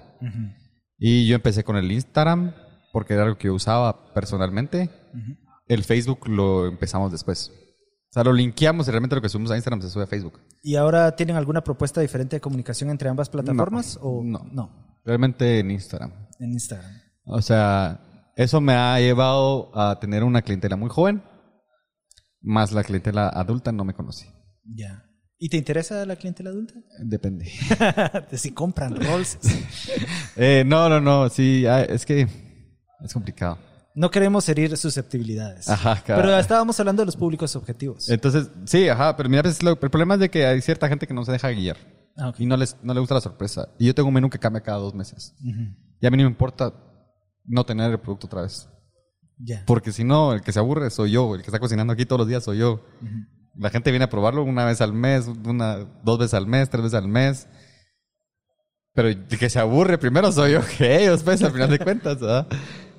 [0.97, 2.53] Y yo empecé con el Instagram,
[2.91, 4.89] porque era algo que yo usaba personalmente.
[5.67, 7.51] El Facebook lo empezamos después.
[8.09, 10.41] O sea, lo linkeamos y realmente lo que subimos a Instagram se sube a Facebook.
[10.61, 13.97] ¿Y ahora tienen alguna propuesta diferente de comunicación entre ambas plataformas?
[14.01, 14.45] o no.
[14.51, 14.99] no?
[15.05, 16.11] Realmente en Instagram.
[16.39, 16.91] En Instagram.
[17.23, 18.01] O sea,
[18.43, 21.23] eso me ha llevado a tener una clientela muy joven,
[22.41, 24.27] más la clientela adulta no me conoce.
[24.65, 25.05] Ya.
[25.37, 26.75] ¿Y te interesa la clientela adulta?
[27.03, 27.51] Depende.
[28.31, 29.37] de si compran Rolls.
[30.37, 32.21] Eh, no, no, no, sí, ah, es que
[33.03, 33.57] es complicado.
[33.93, 35.67] No queremos herir susceptibilidades.
[35.67, 36.21] Ajá, claro.
[36.21, 38.07] Pero estábamos hablando de los públicos objetivos.
[38.09, 41.05] Entonces, sí, ajá, pero mira, pues, lo- el problema es de que hay cierta gente
[41.05, 41.75] que no se deja guiar
[42.17, 43.67] Ah, y no, les, no le gusta la sorpresa.
[43.77, 45.35] Y yo tengo un menú que cambia cada dos meses.
[45.41, 45.75] Ujú.
[45.99, 46.73] Y a mí no me importa
[47.45, 48.67] no tener el producto otra vez.
[49.65, 52.19] Porque si no, el que se aburre soy yo, el que está cocinando aquí todos
[52.19, 52.83] los días soy yo.
[53.55, 56.83] La gente viene a probarlo una vez al mes, una, dos veces al mes, tres
[56.83, 57.47] veces al mes.
[58.93, 62.19] Pero el que se aburre primero soy yo que ellos, pues, al final de cuentas,
[62.19, 62.47] ¿verdad?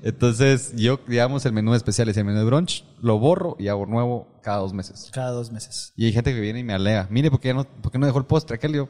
[0.03, 3.87] Entonces, yo, digamos, el menú especial es el menú de brunch, lo borro y hago
[3.87, 5.11] nuevo cada dos meses.
[5.13, 5.93] Cada dos meses.
[5.97, 8.07] Y hay gente que viene y me alega, mire, ¿por qué no, por qué no
[8.07, 8.57] dejó el postre?
[8.57, 8.89] Aquel yo,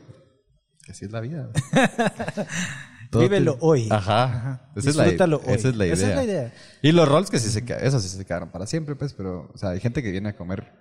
[0.85, 1.51] que así es la vida.
[3.13, 3.89] Todo Vívelo te- hoy.
[3.91, 4.25] Ajá.
[4.25, 4.73] Ajá.
[4.75, 5.55] Esa, es la, Disfrútalo hoy.
[5.55, 5.95] esa es la idea.
[5.95, 6.53] Esa es la idea.
[6.83, 9.51] Y los rolls que sí se quedan, esos sí se quedaron para siempre, pues, pero,
[9.55, 10.73] o sea, hay gente que viene a comer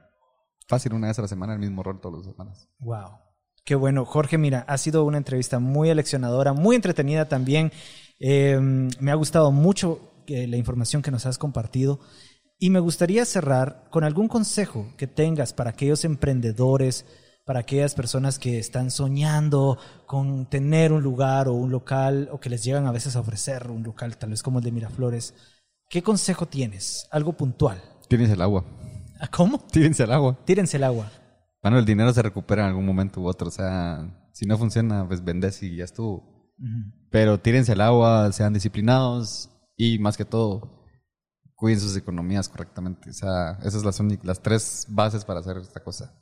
[0.68, 2.68] fácil una vez a la semana el mismo rol todas las semanas.
[2.80, 3.20] Wow.
[3.66, 4.06] Qué bueno.
[4.06, 7.72] Jorge, mira, ha sido una entrevista muy aleccionadora, muy entretenida también.
[8.20, 12.00] Eh, me ha gustado mucho eh, la información que nos has compartido.
[12.58, 17.06] Y me gustaría cerrar con algún consejo que tengas para aquellos emprendedores,
[17.46, 22.50] para aquellas personas que están soñando con tener un lugar o un local o que
[22.50, 25.34] les llegan a veces a ofrecer un local, tal vez como el de Miraflores.
[25.90, 27.08] ¿Qué consejo tienes?
[27.12, 27.82] Algo puntual.
[28.08, 28.64] Tírense el agua.
[29.20, 29.60] ¿Ah, ¿Cómo?
[29.72, 30.38] Tírense el agua.
[30.46, 31.12] Tírense el agua.
[31.62, 33.48] Bueno, el dinero se recupera en algún momento u otro.
[33.48, 36.54] O sea, si no funciona, pues vendés y ya estuvo.
[37.10, 40.86] Pero tírense el agua, sean disciplinados y más que todo,
[41.56, 43.10] cuiden sus economías correctamente.
[43.10, 46.14] O sea, esas son las, únicas- las tres bases para hacer esta cosa.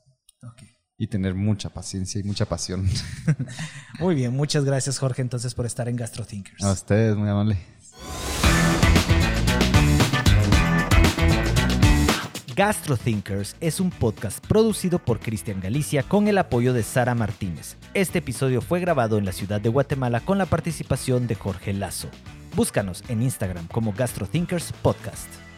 [0.43, 0.63] Ok.
[0.99, 2.87] Y tener mucha paciencia y mucha pasión.
[3.99, 6.61] Muy bien, muchas gracias Jorge entonces por estar en GastroThinkers.
[6.61, 7.57] A ustedes, muy amable.
[12.59, 17.77] GastroThinkers es un podcast producido por Cristian Galicia con el apoyo de Sara Martínez.
[17.93, 22.09] Este episodio fue grabado en la ciudad de Guatemala con la participación de Jorge Lazo.
[22.57, 25.48] Búscanos en Instagram como GastroThinkers Podcast.